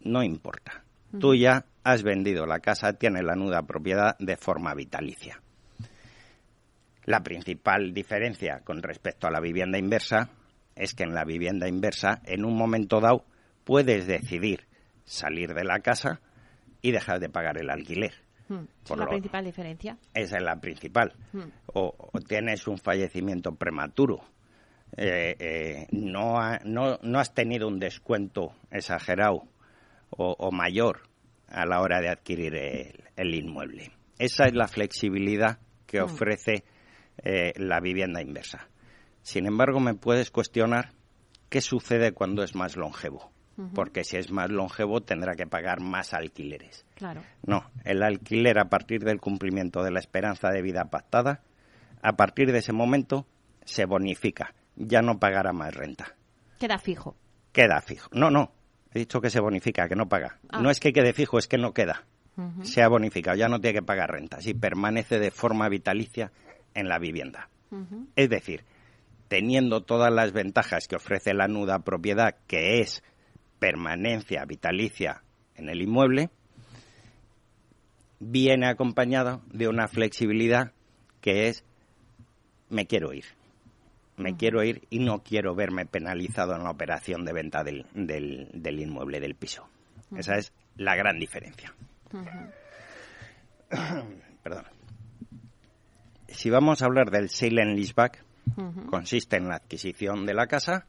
[0.00, 0.82] no importa.
[1.20, 5.40] Tú ya has vendido la casa, tienes la nuda propiedad de forma vitalicia.
[7.04, 10.30] La principal diferencia con respecto a la vivienda inversa
[10.74, 13.24] es que en la vivienda inversa, en un momento dado,
[13.64, 14.66] puedes decidir
[15.04, 16.20] salir de la casa
[16.82, 18.25] y dejar de pagar el alquiler.
[18.48, 18.64] Hmm.
[18.84, 19.98] es la principal diferencia.
[20.14, 21.12] Esa es la principal.
[21.32, 21.50] Hmm.
[21.74, 21.94] O,
[22.26, 24.20] tienes un fallecimiento prematuro.
[24.96, 29.42] Eh, eh, no, no, no, has tenido un descuento exagerado
[30.10, 31.00] o, mayor
[31.48, 32.54] a la hora de adquirir
[33.16, 33.90] el, inmueble.
[34.18, 36.04] Esa es la flexibilidad que hmm.
[36.04, 36.64] ofrece
[37.22, 38.68] eh, la vivienda inversa.
[39.22, 40.92] Sin embargo, me puedes cuestionar
[41.48, 43.32] qué sucede cuando es más longevo.
[43.74, 46.84] Porque si es más longevo tendrá que pagar más alquileres.
[46.94, 47.22] Claro.
[47.46, 51.40] No, el alquiler a partir del cumplimiento de la esperanza de vida pactada,
[52.02, 53.26] a partir de ese momento
[53.64, 56.14] se bonifica, ya no pagará más renta.
[56.58, 57.16] Queda fijo.
[57.52, 58.10] Queda fijo.
[58.12, 58.52] No, no,
[58.92, 60.38] he dicho que se bonifica, que no paga.
[60.50, 60.60] Ah.
[60.60, 62.04] No es que quede fijo, es que no queda.
[62.60, 64.42] Se ha bonificado, ya no tiene que pagar renta.
[64.42, 66.32] Si permanece de forma vitalicia
[66.74, 67.48] en la vivienda.
[68.14, 68.64] Es decir,
[69.28, 73.02] teniendo todas las ventajas que ofrece la nuda propiedad, que es
[73.58, 75.22] permanencia vitalicia
[75.54, 76.30] en el inmueble,
[78.20, 80.72] viene acompañado de una flexibilidad
[81.20, 81.64] que es
[82.68, 83.24] me quiero ir.
[84.16, 88.80] Me quiero ir y no quiero verme penalizado en la operación de venta del, del,
[88.80, 89.68] inmueble, del piso.
[90.16, 91.74] Esa es la gran diferencia.
[94.42, 94.64] Perdón
[96.36, 98.22] si vamos a hablar del sale and leaseback,
[98.90, 100.86] consiste en la adquisición de la casa,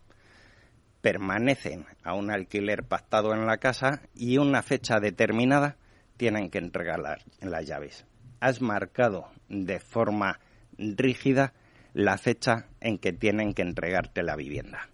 [1.07, 5.77] permanecen a un alquiler pactado en la casa y una fecha determinada
[6.17, 8.05] tienen que entregar las, llaves.
[8.41, 10.41] Has marcado de forma
[10.77, 11.53] rígida
[11.93, 14.89] la fecha en que tienen que entregarte la vivienda.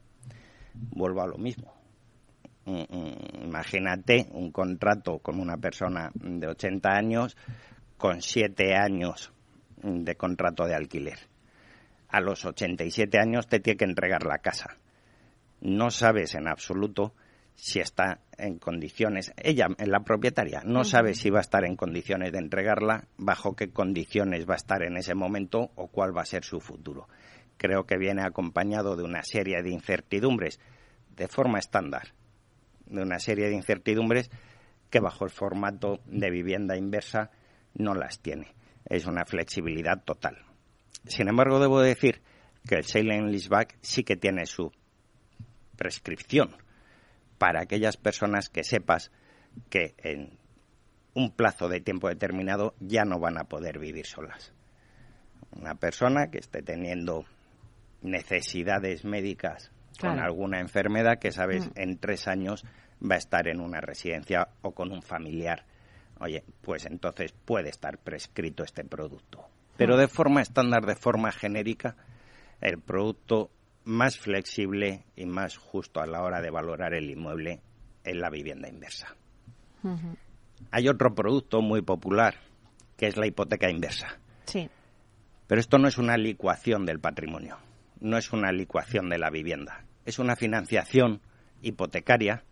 [0.76, 1.74] Vuelvo a lo mismo.
[2.66, 7.36] Mm, mm, imagínate un contrato con una persona de 80 años
[7.98, 9.34] con 7 años
[9.82, 11.18] de contrato de alquiler.
[12.10, 14.78] A los 87 años te tiene que entregar la casa.
[15.64, 17.14] No sabes en absoluto
[17.56, 22.32] si está en condiciones, ella, la propietaria, no sabe si va a estar en condiciones
[22.32, 26.26] de entregarla, bajo qué condiciones va a estar en ese momento o cuál va a
[26.26, 27.08] ser su futuro.
[27.58, 30.60] Creo que viene acompañado de una serie de incertidumbres
[31.16, 32.14] de forma estándar,
[32.86, 34.30] de una serie de incertidumbres
[34.90, 37.32] que bajo el formato de vivienda inversa
[37.74, 38.54] no las tiene
[38.86, 40.38] es una flexibilidad total.
[41.06, 42.22] Sin embargo, debo decir
[42.68, 44.72] que el sale and leaseback sí que tiene su
[45.76, 46.56] prescripción
[47.38, 49.12] para aquellas personas que sepas
[49.70, 50.38] que en
[51.14, 54.54] un plazo de tiempo determinado ya no van a poder vivir solas.
[55.52, 57.26] Una persona que esté teniendo
[58.02, 61.72] necesidades médicas con alguna enfermedad que sabes mm.
[61.76, 62.66] en tres años
[63.00, 65.66] va a estar en una residencia o con un familiar
[66.20, 69.46] oye, pues entonces puede estar prescrito este producto.
[69.78, 71.96] Pero de forma estándar, de forma genérica,
[72.62, 73.52] el producto
[73.86, 77.62] más flexible y más justo a la hora de valorar el inmueble
[78.04, 79.16] es la vivienda inversa.
[80.72, 82.36] Hay otro producto muy popular
[82.98, 84.20] que es la hipoteca inversa.
[84.46, 84.70] Sí.
[85.48, 87.58] Pero esto no es una licuación del patrimonio,
[88.00, 91.22] no es una licuación de la vivienda, es una financiación
[91.62, 92.44] hipotecaria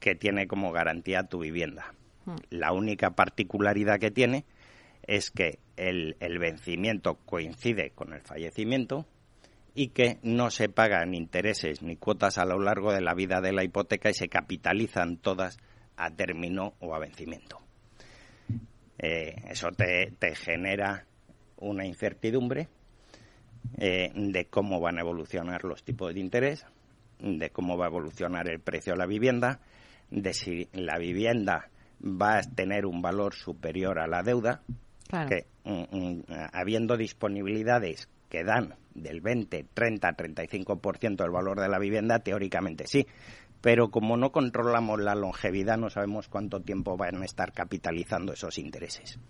[0.00, 1.94] que tiene como garantía tu vivienda.
[2.24, 2.36] Hmm.
[2.50, 4.44] La única particularidad que tiene
[5.06, 9.06] es que el, vencimiento coincide con el fallecimiento
[9.74, 13.52] y que no se pagan intereses ni cuotas a lo largo de la vida de
[13.52, 15.58] la hipoteca y se capitalizan todas
[15.96, 17.60] a término o a vencimiento.
[18.98, 21.04] Eh, eso te, genera
[21.58, 22.68] una incertidumbre
[23.78, 26.64] eh, de cómo van a evolucionar los tipos de interés,
[27.18, 29.60] de cómo va a evolucionar el precio de la vivienda,
[30.10, 31.68] de si la vivienda
[32.00, 34.62] va a tener un valor superior a la deuda,
[35.10, 36.22] que mm, mm,
[36.52, 43.06] habiendo disponibilidades que dan del 20, 30, 35% del valor de la vivienda, teóricamente sí.
[43.60, 48.58] Pero como no controlamos la longevidad, no sabemos cuánto tiempo van a estar capitalizando esos
[48.58, 49.20] intereses.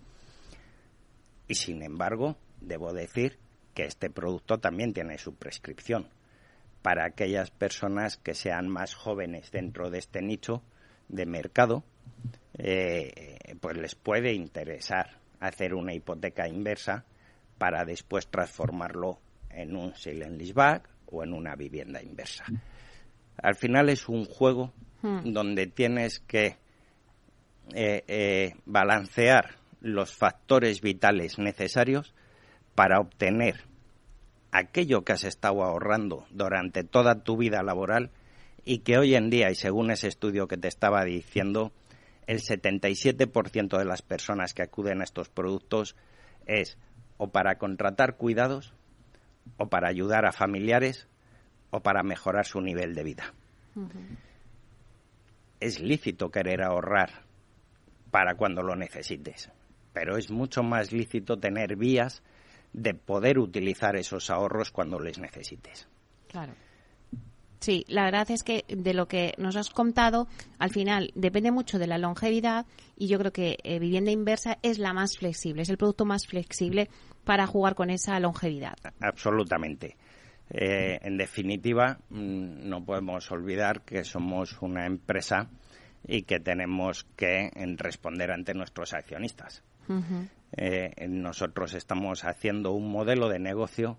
[1.47, 3.37] Y sin embargo, debo decir
[3.75, 6.07] que este producto también tiene su prescripción
[6.81, 10.63] para aquellas personas que sean más jóvenes dentro de este nicho
[11.09, 11.83] de mercado,
[12.57, 17.05] eh, pues les puede interesar hacer una hipoteca inversa
[17.57, 22.45] para después transformarlo en un sale and leaseback o en una vivienda inversa.
[23.37, 24.73] Al final es un juego
[25.05, 25.33] Hmm.
[25.33, 26.57] donde tienes que
[27.75, 29.51] eh, eh, balancear
[29.81, 32.15] los factores vitales necesarios
[32.73, 33.65] para obtener
[34.51, 38.09] aquello que has estado ahorrando durante toda tu vida laboral
[38.63, 41.71] y que hoy en día, y según ese estudio que te estaba diciendo,
[42.25, 45.95] el 77% de las personas que acuden a estos productos
[46.47, 46.79] es
[47.17, 48.73] o para contratar cuidados,
[49.57, 51.07] o para ayudar a familiares,
[51.71, 53.33] o para mejorar su nivel de vida.
[55.59, 57.23] Es lícito querer ahorrar
[58.11, 59.51] para cuando lo necesites,
[59.93, 62.23] pero es mucho más lícito tener vías
[62.73, 65.87] de poder utilizar esos ahorros cuando les necesites.
[66.27, 66.53] Claro.
[67.65, 70.27] Sí, la verdad es que de lo que nos has contado,
[70.59, 74.77] al final depende mucho de la longevidad y yo creo que eh, vivienda inversa es
[74.77, 76.91] la más flexible, es el producto más flexible
[77.23, 78.75] para jugar con esa longevidad.
[79.01, 79.97] Absolutamente.
[80.51, 85.49] Eh, en definitiva, mm, no podemos olvidar que somos una empresa
[86.07, 89.63] y que tenemos que responder ante nuestros accionistas.
[90.51, 93.97] Eh, nosotros estamos haciendo un modelo de negocio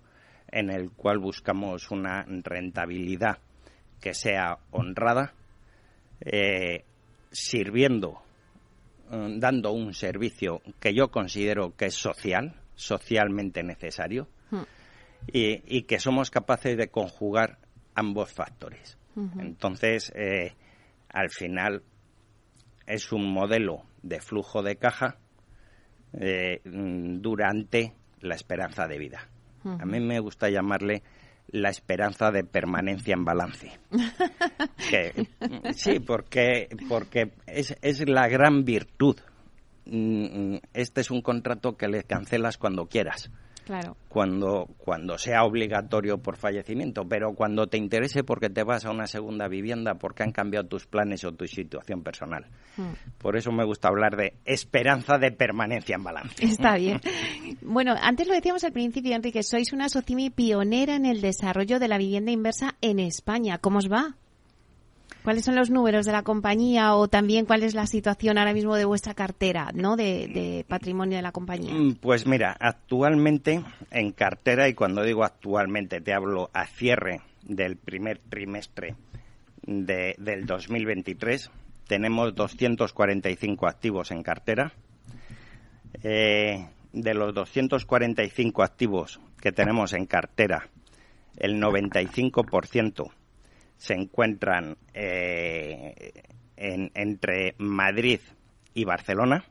[0.49, 3.39] en el cual buscamos una rentabilidad
[3.99, 5.33] que sea honrada,
[6.21, 6.85] eh,
[7.31, 8.21] sirviendo,
[9.09, 14.63] mm, dando un servicio que yo considero que es social, socialmente necesario, Hmm.
[15.31, 17.57] y, y que somos capaces de conjugar
[17.95, 18.97] ambos factores.
[19.39, 20.53] Entonces, eh,
[21.09, 21.81] al final,
[22.85, 25.17] es un modelo de flujo de caja
[26.13, 29.27] eh, mm, durante la esperanza de vida.
[29.65, 31.01] A mí me gusta llamarle
[31.49, 33.79] la esperanza de permanencia en balance.
[34.89, 35.27] Que,
[35.73, 39.17] sí, porque, porque es, es la gran virtud.
[39.85, 43.29] Mm, mm, Este es un contrato que le cancelas cuando quieras
[43.67, 43.97] Claro.
[44.07, 49.07] cuando, cuando sea obligatorio por fallecimiento, pero cuando te interese porque te vas a una
[49.07, 52.45] segunda vivienda, porque han cambiado tus planes o tu situación personal.
[52.77, 52.93] Hmm.
[53.17, 56.45] Por eso me gusta hablar de esperanza de permanencia en balance.
[56.45, 57.01] Está bien.
[57.61, 61.89] Bueno, antes lo decíamos al principio, Enrique, sois una Socimi pionera en el desarrollo de
[61.89, 63.57] la vivienda inversa en España.
[63.57, 64.15] ¿Cómo os va?
[65.27, 68.77] ¿Cuáles son los números de la compañía o también cuál es la situación ahora mismo
[68.77, 69.97] de vuestra cartera, ¿no?
[69.97, 71.73] De, patrimonio de la compañía.
[71.73, 73.61] Mm, Pues mira, actualmente
[73.91, 78.95] en cartera, y cuando digo actualmente te hablo a cierre del primer trimestre
[79.63, 81.51] de- del 2023,
[81.89, 84.71] tenemos 245 activos en cartera.
[86.03, 90.69] Eh, de los 245 activos que tenemos en cartera,
[91.35, 93.11] el 95%
[93.77, 96.23] se encuentran eh,
[96.55, 98.19] en- entre Madrid
[98.73, 99.43] y Barcelona.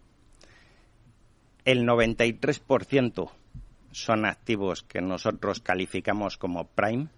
[1.64, 3.30] El 93%
[3.90, 7.08] son activos que nosotros calificamos como prime.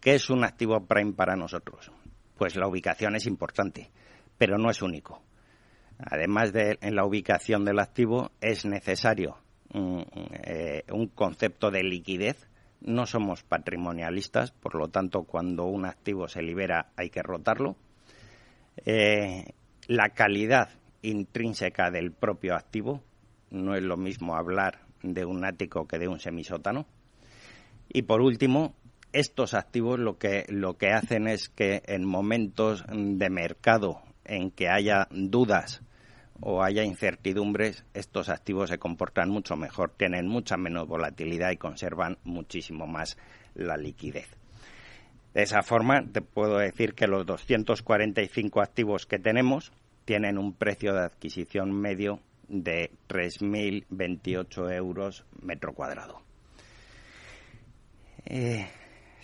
[0.00, 1.90] ¿Qué es un activo prime para nosotros?
[2.36, 3.90] Pues la ubicación es importante,
[4.38, 5.22] pero no es único.
[5.98, 9.38] Además de en la ubicación del activo, es necesario
[9.72, 10.00] mm,
[10.44, 12.48] eh, un concepto de liquidez.
[12.84, 17.76] No somos patrimonialistas, por lo tanto, cuando un activo se libera hay que rotarlo.
[18.84, 19.54] Eh,
[19.88, 20.68] la calidad
[21.02, 23.02] intrínseca del propio activo,
[23.50, 26.86] no es lo mismo hablar de un ático que de un semisótano.
[27.88, 28.74] Y por último,
[29.12, 34.68] estos activos lo que, lo que hacen es que en momentos de mercado en que
[34.68, 35.82] haya dudas
[36.40, 42.18] o haya incertidumbres, estos activos se comportan mucho mejor, tienen mucha menos volatilidad y conservan
[42.24, 43.16] muchísimo más
[43.54, 44.28] la liquidez.
[45.32, 49.72] De esa forma, te puedo decir que los 245 activos que tenemos
[50.04, 56.22] tienen un precio de adquisición medio de 3.028 euros metro cuadrado.
[58.26, 58.66] Eh,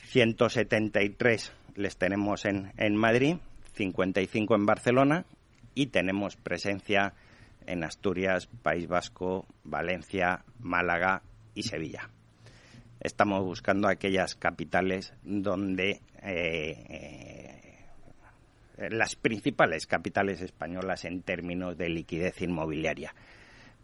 [0.07, 3.37] 173 les tenemos en, en Madrid,
[3.75, 5.27] 55 en Barcelona
[5.75, 7.15] y tenemos presencia
[7.67, 11.23] en Asturias, País Vasco, Valencia, Málaga
[11.55, 12.11] y Sevilla.
[13.01, 17.81] Estamos buscando aquellas capitales donde eh,
[18.77, 23.15] eh, las principales capitales españolas en términos de liquidez inmobiliaria,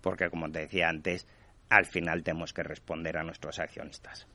[0.00, 1.26] porque como te decía antes,
[1.68, 4.26] al final tenemos que responder a nuestros accionistas.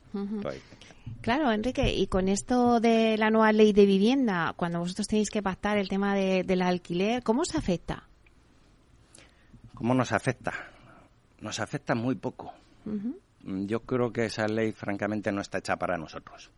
[1.22, 5.42] Claro, Enrique, y con esto de la nueva ley de vivienda, cuando vosotros tenéis que
[5.42, 8.08] pactar el tema de, del alquiler, ¿cómo os afecta?
[9.74, 10.52] ¿Cómo nos afecta?
[11.40, 12.52] Nos afecta muy poco.
[13.42, 16.50] Yo creo que esa ley, francamente, no está hecha para nosotros.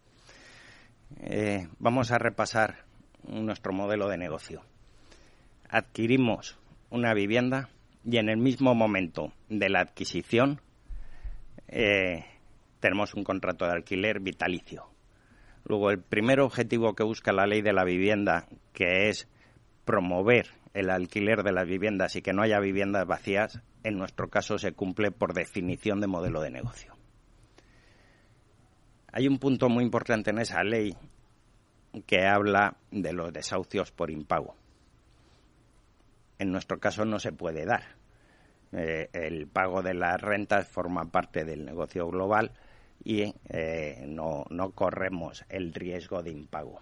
[1.21, 2.85] Eh, vamos a repasar
[3.27, 4.63] nuestro modelo de negocio.
[5.69, 6.59] Adquirimos
[6.91, 7.69] una vivienda
[8.05, 10.61] y en el mismo momento de la adquisición
[11.69, 12.25] eh,
[12.81, 14.89] tenemos un contrato de alquiler vitalicio.
[15.65, 19.29] Luego, el primer objetivo que busca la ley de la vivienda, que es
[19.85, 24.59] promover el alquiler de las viviendas y que no haya viviendas vacías, en nuestro caso
[24.59, 26.95] se cumple por definición de modelo de negocio.
[29.13, 30.97] Hay un punto muy importante en esa ley
[32.07, 34.57] que habla de los desahucios por impago.
[36.39, 37.97] En nuestro caso no se puede dar.
[38.77, 42.51] Eh, el pago de las rentas forma parte del negocio global
[43.05, 46.81] y eh, no, no corremos el riesgo de impago.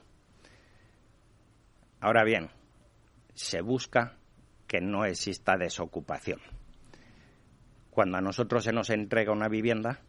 [2.00, 2.48] Ahora bien,
[3.34, 4.16] se busca
[4.66, 6.40] que no exista desocupación.
[7.90, 10.00] Cuando a nosotros se nos entrega una vivienda,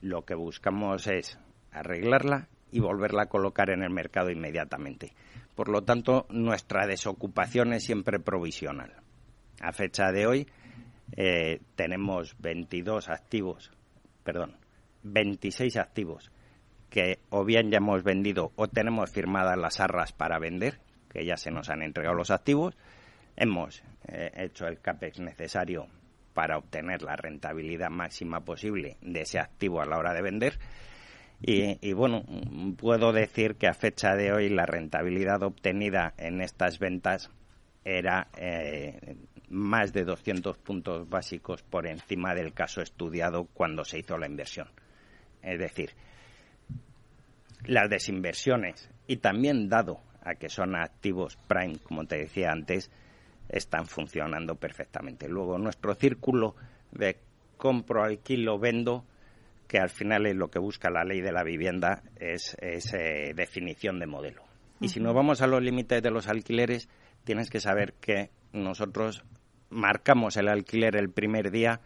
[0.00, 1.38] lo que buscamos es
[1.72, 5.12] arreglarla y volverla a colocar en el mercado inmediatamente.
[5.56, 8.92] Por lo tanto, nuestra desocupación es siempre provisional.
[9.60, 10.48] A fecha de hoy
[11.16, 13.70] eh, tenemos 22 activos,
[14.24, 14.56] perdón,
[15.02, 16.30] 26 activos
[16.90, 21.36] que o bien ya hemos vendido o tenemos firmadas las arras para vender, que ya
[21.36, 22.76] se nos han entregado los activos.
[23.34, 25.86] Hemos eh, hecho el CAPEX necesario
[26.34, 30.58] para obtener la rentabilidad máxima posible de ese activo a la hora de vender
[31.44, 32.24] y, bueno,
[32.76, 37.30] puedo decir que a fecha de hoy la rentabilidad obtenida en estas ventas
[37.84, 39.16] era eh,
[39.48, 44.68] más de 200 puntos básicos por encima del caso estudiado cuando se hizo la inversión.
[45.42, 45.90] Es decir,
[47.66, 52.90] las desinversiones y también dado a que son activos prime, como te decía antes,
[53.48, 55.28] están funcionando perfectamente.
[55.28, 56.54] Luego, nuestro círculo
[56.92, 57.16] de
[57.56, 59.04] compro, alquilo, vendo
[59.68, 63.98] que al final es lo que busca la ley de la vivienda, es, eh, definición
[63.98, 64.42] de modelo.
[64.80, 66.88] Y si nos vamos a los límites de los alquileres,
[67.24, 69.24] tienes que saber que nosotros
[69.70, 71.80] marcamos el alquiler el primer día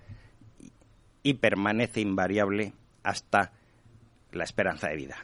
[1.23, 2.73] y permanece invariable
[3.03, 3.53] hasta
[4.33, 5.17] la esperanza de vida.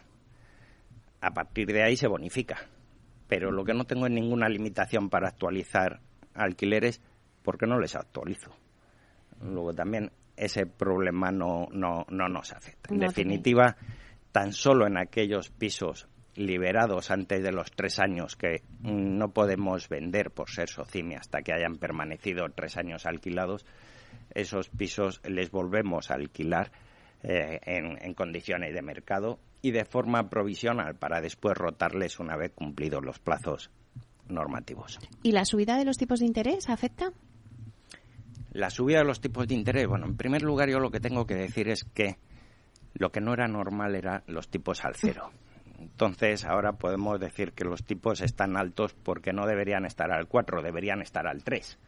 [1.20, 2.58] A partir de ahí se bonifica.
[3.28, 6.00] Pero lo que no tengo es ninguna limitación para actualizar
[6.34, 7.00] alquileres
[7.42, 8.54] porque no les actualizo.
[9.40, 12.92] Luego también ese problema no, no, no nos afecta.
[12.92, 13.76] En definitiva,
[14.32, 20.30] tan solo en aquellos pisos liberados antes de los tres años que no podemos vender
[20.30, 23.66] por ser socimi hasta que hayan permanecido tres años alquilados,
[24.34, 26.72] esos pisos les volvemos a alquilar
[27.22, 32.52] eh, en, en, condiciones de mercado y de forma provisional para después rotarles una vez
[32.52, 33.70] cumplidos los plazos
[34.28, 34.98] normativos.
[35.22, 37.12] ¿Y la subida de los tipos de interés afecta?
[38.52, 41.26] La subida de los tipos de interés, bueno, en primer lugar yo lo que tengo
[41.26, 42.16] que decir es que
[42.94, 45.30] lo que no era normal eran los tipos al cero.
[45.82, 50.62] Entonces ahora podemos decir que los tipos están altos porque no deberían estar al 4,
[50.62, 51.78] deberían estar al 3.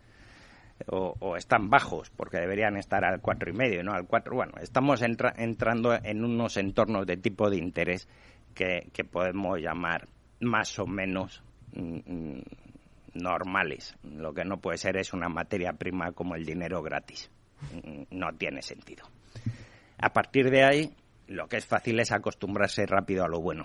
[0.88, 4.34] O, están bajos porque deberían estar al cuatro y medio, no al 4.
[4.34, 8.08] Bueno, estamos entrando en unos entornos de tipo de interés
[8.54, 10.08] que, podemos llamar
[10.40, 12.42] más o menos mm, mm,
[13.14, 13.96] normales.
[14.02, 17.30] Lo que no puede ser es una materia prima como el dinero gratis.
[18.10, 19.06] No tiene sentido.
[19.98, 20.92] A partir de ahí,
[21.28, 23.64] lo que es fácil es acostumbrarse rápido a lo bueno.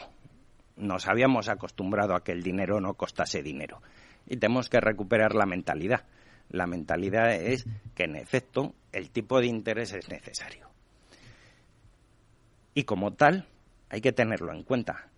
[0.79, 3.81] Nos habíamos acostumbrado a que el dinero no costase dinero.
[4.27, 6.05] Y tenemos que recuperar la mentalidad.
[6.49, 10.67] La mentalidad es que, en efecto, el tipo de interés es necesario.
[12.73, 13.45] Y como tal,
[13.89, 15.09] hay que tenerlo en cuenta.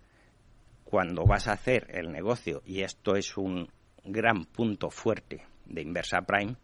[0.84, 3.68] Cuando vas a hacer el negocio, y esto es un,
[4.04, 6.56] gran punto fuerte de Inversa Prime,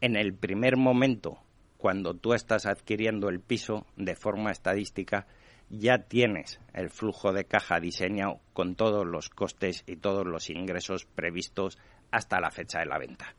[0.00, 1.38] en el primer momento,
[1.76, 5.26] cuando tú estás adquiriendo el piso de forma estadística,
[5.70, 11.06] ya tienes el flujo de caja diseñado con todos los costes y todos los ingresos
[11.06, 11.78] previstos
[12.10, 13.34] hasta la fecha de la venta.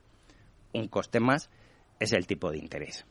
[0.73, 1.49] Un coste más
[1.99, 3.05] es el tipo de interés.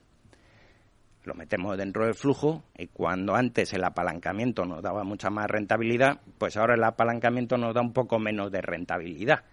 [1.22, 6.20] Lo metemos dentro del flujo y cuando antes el apalancamiento nos daba mucha más rentabilidad,
[6.38, 9.44] pues ahora el apalancamiento nos da un poco menos de rentabilidad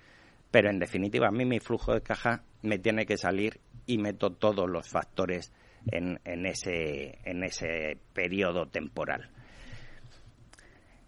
[0.51, 4.31] pero en definitiva, a mí mi flujo de caja me tiene que salir y meto
[4.31, 5.51] todos los factores
[5.91, 9.29] en, ese, en ese periodo temporal.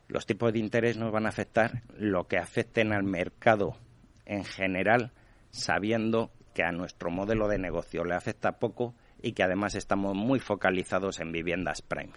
[0.10, 3.78] Los tipos de interés nos van a afectar lo que afecten al mercado
[4.26, 5.12] en general,
[5.52, 10.40] sabiendo que a nuestro modelo de negocio le afecta poco y que además estamos muy
[10.40, 12.14] focalizados en viviendas prime.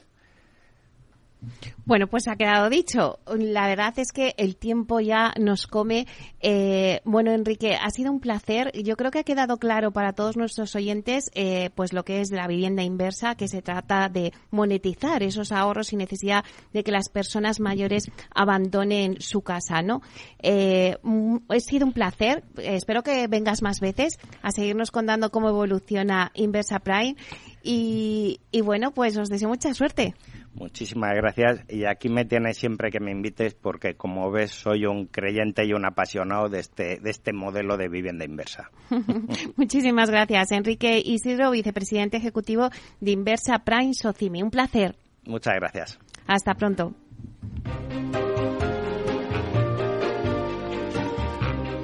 [1.85, 3.19] Bueno, pues ha quedado dicho.
[3.27, 6.07] La verdad es que el tiempo ya nos come.
[6.41, 8.71] Eh, bueno, Enrique, ha sido un placer.
[8.83, 12.31] Yo creo que ha quedado claro para todos nuestros oyentes, eh, pues lo que es
[12.31, 17.09] la vivienda inversa, que se trata de monetizar esos ahorros sin necesidad de que las
[17.09, 20.03] personas mayores abandonen su casa, ¿no?
[20.39, 22.45] Eh, mm, ha sido un placer.
[22.59, 27.17] espero que vengas más veces a seguirnos contando cómo evoluciona Inversa Prime.
[27.65, 30.15] Y, y bueno, pues os deseo mucha suerte.
[30.55, 35.07] Muchísimas gracias y aquí me tienes siempre que me invites porque como ves soy un
[35.07, 38.71] creyente y un apasionado de este, de este modelo de vivienda inversa.
[39.57, 40.53] Muchísimas gracias.
[40.53, 42.69] Enrique Isidro, vicepresidente ejecutivo
[43.01, 44.43] de Inversa Prime Socimi.
[44.43, 44.95] Un placer.
[45.25, 45.99] Muchas gracias.
[46.27, 46.95] Hasta pronto.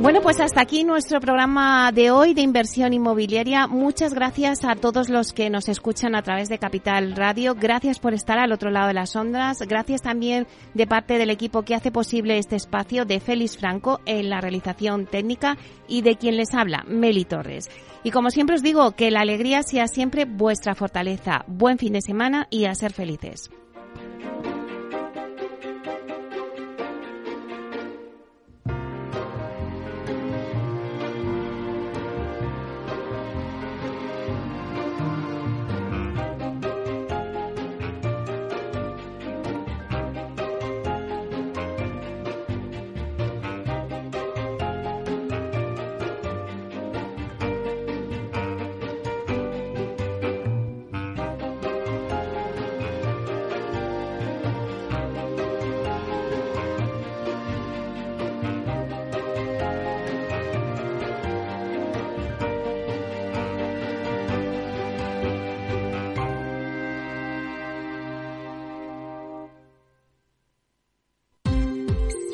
[0.01, 3.67] Bueno, pues hasta aquí nuestro programa de hoy de inversión inmobiliaria.
[3.67, 7.57] Muchas gracias a todos los que nos escuchan a través de Capital Radio.
[7.57, 9.59] Gracias por estar al otro lado de las ondas.
[9.59, 14.31] Gracias también de parte del equipo que hace posible este espacio de Félix Franco en
[14.31, 17.69] la realización técnica y de quien les habla, Meli Torres.
[18.05, 21.45] Y como siempre os digo, que la alegría sea siempre vuestra fortaleza.
[21.49, 23.51] Buen fin de semana y a ser felices.